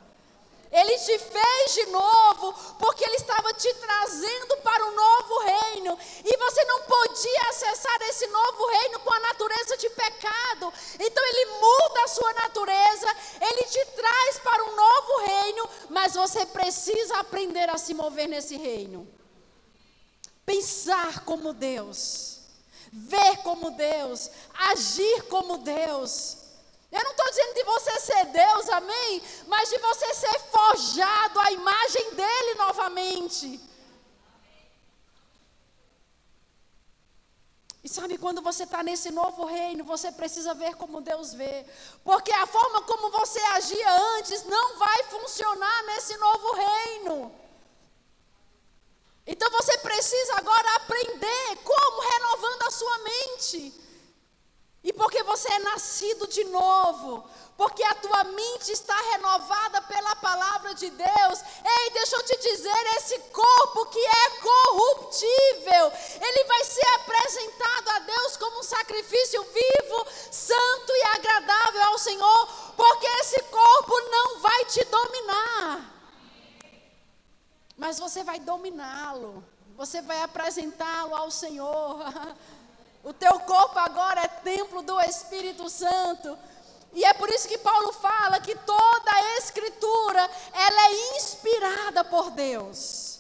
[0.73, 5.99] Ele te fez de novo, porque Ele estava te trazendo para um novo reino.
[6.25, 10.73] E você não podia acessar esse novo reino com a natureza de pecado.
[10.99, 16.47] Então Ele muda a sua natureza, Ele te traz para um novo reino, mas você
[16.47, 19.09] precisa aprender a se mover nesse reino.
[20.47, 22.43] Pensar como Deus,
[22.93, 26.40] ver como Deus, agir como Deus.
[26.91, 29.23] Eu não estou dizendo de você ser Deus, amém?
[29.47, 33.61] Mas de você ser forjado à imagem dele novamente.
[37.83, 41.65] E sabe, quando você está nesse novo reino, você precisa ver como Deus vê.
[42.05, 47.41] Porque a forma como você agia antes não vai funcionar nesse novo reino.
[49.27, 53.90] Então você precisa agora aprender como renovando a sua mente.
[54.83, 60.75] E porque você é nascido de novo, porque a tua mente está renovada pela palavra
[60.75, 61.43] de Deus.
[61.63, 67.99] Ei, deixa eu te dizer, esse corpo que é corruptível, ele vai ser apresentado a
[67.99, 74.65] Deus como um sacrifício vivo, santo e agradável ao Senhor, porque esse corpo não vai
[74.65, 75.91] te dominar.
[77.77, 79.45] Mas você vai dominá-lo.
[79.77, 81.99] Você vai apresentá-lo ao Senhor.
[83.03, 86.37] O teu corpo agora é templo do Espírito Santo.
[86.93, 92.31] E é por isso que Paulo fala que toda a escritura, ela é inspirada por
[92.33, 93.20] Deus.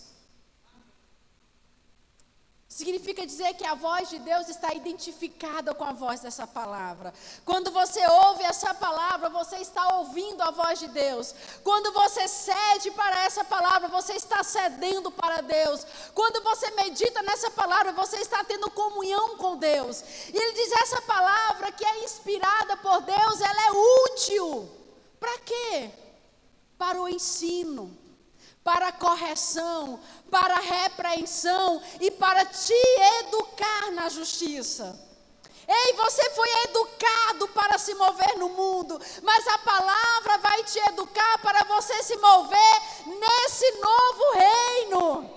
[2.81, 7.12] Significa dizer que a voz de Deus está identificada com a voz dessa palavra.
[7.45, 11.35] Quando você ouve essa palavra, você está ouvindo a voz de Deus.
[11.62, 15.87] Quando você cede para essa palavra, você está cedendo para Deus.
[16.14, 20.03] Quando você medita nessa palavra, você está tendo comunhão com Deus.
[20.33, 23.72] E ele diz: essa palavra que é inspirada por Deus, ela é
[24.07, 24.70] útil.
[25.20, 25.91] Para quê?
[26.78, 28.00] Para o ensino
[28.63, 30.01] para correção,
[30.31, 32.75] para repreensão e para te
[33.21, 34.99] educar na justiça.
[35.67, 41.39] Ei, você foi educado para se mover no mundo, mas a palavra vai te educar
[41.39, 45.31] para você se mover nesse novo reino.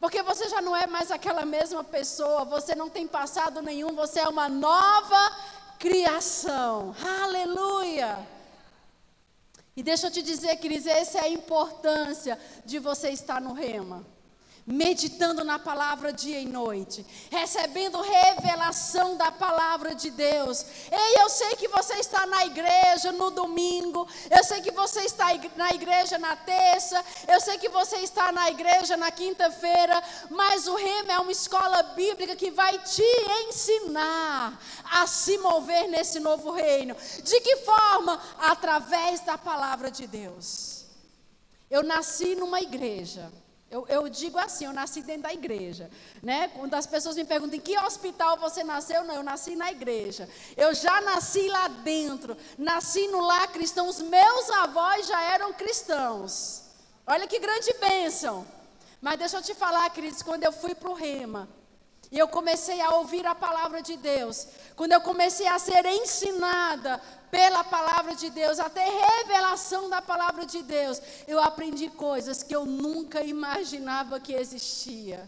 [0.00, 4.18] Porque você já não é mais aquela mesma pessoa, você não tem passado nenhum, você
[4.18, 5.36] é uma nova
[5.78, 6.92] criação.
[7.22, 8.41] Aleluia!
[9.76, 14.04] E deixa eu te dizer, queridos, essa é a importância de você estar no rema
[14.66, 20.64] meditando na palavra dia e noite, recebendo revelação da palavra de Deus.
[20.90, 25.26] Ei, eu sei que você está na igreja no domingo, eu sei que você está
[25.56, 30.76] na igreja na terça, eu sei que você está na igreja na quinta-feira, mas o
[30.76, 33.02] Rema é uma escola bíblica que vai te
[33.48, 36.94] ensinar a se mover nesse novo reino.
[37.22, 38.20] De que forma?
[38.38, 40.84] Através da palavra de Deus.
[41.70, 43.41] Eu nasci numa igreja.
[43.72, 45.90] Eu, eu, digo assim, eu nasci dentro da igreja.
[46.22, 46.48] Né?
[46.48, 50.28] Quando as pessoas me perguntam em que hospital você nasceu, não, eu nasci na igreja.
[50.58, 53.88] Eu já nasci lá dentro, nasci no lar cristão.
[53.88, 56.64] Os meus avós já eram cristãos.
[57.06, 58.46] Olha que grande bênção.
[59.00, 61.48] Mas deixa eu te falar, queridos, quando eu fui para o Rema,
[62.12, 64.46] e eu comecei a ouvir a palavra de Deus,
[64.76, 67.00] quando eu comecei a ser ensinada
[67.30, 72.66] pela palavra de Deus, até revelação da palavra de Deus, eu aprendi coisas que eu
[72.66, 75.26] nunca imaginava que existia.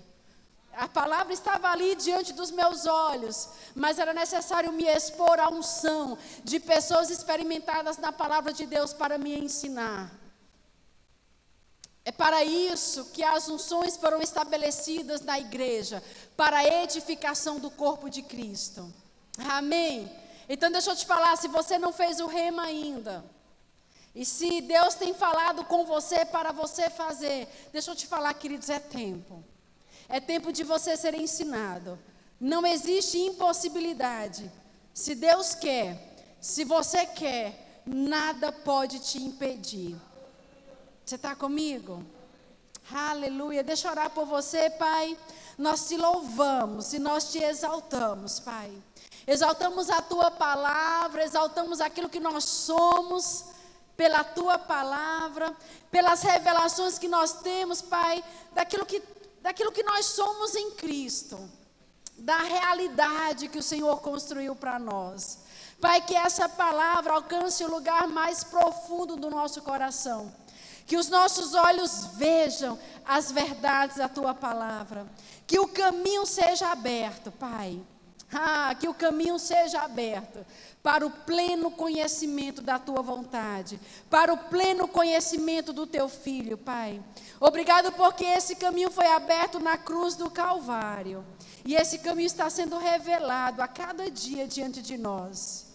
[0.75, 6.19] A palavra estava ali diante dos meus olhos, mas era necessário me expor à unção
[6.43, 10.13] de pessoas experimentadas na palavra de Deus para me ensinar.
[12.07, 16.03] É para isso que as unções foram estabelecidas na igreja,
[16.37, 18.93] para a edificação do corpo de Cristo.
[19.39, 20.11] Amém?
[20.49, 23.25] Então deixa eu te falar, se você não fez o rema ainda,
[24.15, 28.71] e se Deus tem falado com você para você fazer, deixa eu te falar, queridos,
[28.71, 29.43] é tempo.
[30.09, 31.99] É tempo de você ser ensinado.
[32.39, 34.51] Não existe impossibilidade.
[34.93, 39.97] Se Deus quer, se você quer, nada pode te impedir.
[41.05, 42.05] Você está comigo?
[42.93, 43.65] Aleluia.
[43.65, 45.17] Deixa eu orar por você, Pai.
[45.57, 48.71] Nós te louvamos e nós te exaltamos, Pai.
[49.27, 53.47] Exaltamos a tua palavra, exaltamos aquilo que nós somos
[53.97, 55.55] pela tua palavra,
[55.91, 58.23] pelas revelações que nós temos, Pai,
[58.53, 59.03] daquilo que,
[59.41, 61.39] daquilo que nós somos em Cristo,
[62.19, 65.39] da realidade que o Senhor construiu para nós.
[65.81, 70.33] Pai, que essa palavra alcance o lugar mais profundo do nosso coração.
[70.87, 75.07] Que os nossos olhos vejam as verdades da tua palavra.
[75.47, 77.81] Que o caminho seja aberto, Pai
[78.35, 80.45] ah, que o caminho seja aberto
[80.83, 83.81] para o pleno conhecimento da tua vontade,
[84.11, 87.03] para o pleno conhecimento do teu filho, Pai.
[87.41, 91.25] Obrigado porque esse caminho foi aberto na cruz do Calvário.
[91.65, 95.67] E esse caminho está sendo revelado a cada dia diante de nós.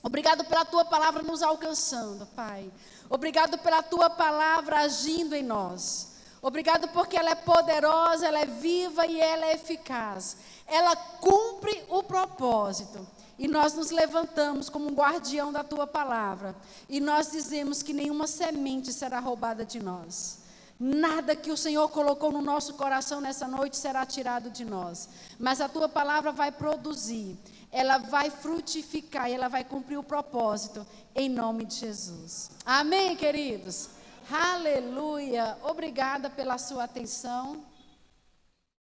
[0.00, 2.70] Obrigado pela tua palavra nos alcançando, Pai.
[3.10, 6.08] Obrigado pela tua palavra agindo em nós.
[6.40, 10.36] Obrigado porque ela é poderosa, ela é viva e ela é eficaz
[10.68, 13.06] ela cumpre o propósito.
[13.38, 16.54] E nós nos levantamos como um guardião da tua palavra.
[16.88, 20.40] E nós dizemos que nenhuma semente será roubada de nós.
[20.78, 25.08] Nada que o Senhor colocou no nosso coração nessa noite será tirado de nós.
[25.38, 27.36] Mas a tua palavra vai produzir,
[27.70, 32.50] ela vai frutificar e ela vai cumprir o propósito, em nome de Jesus.
[32.64, 33.90] Amém, queridos?
[34.30, 35.56] Aleluia.
[35.62, 37.62] Obrigada pela sua atenção.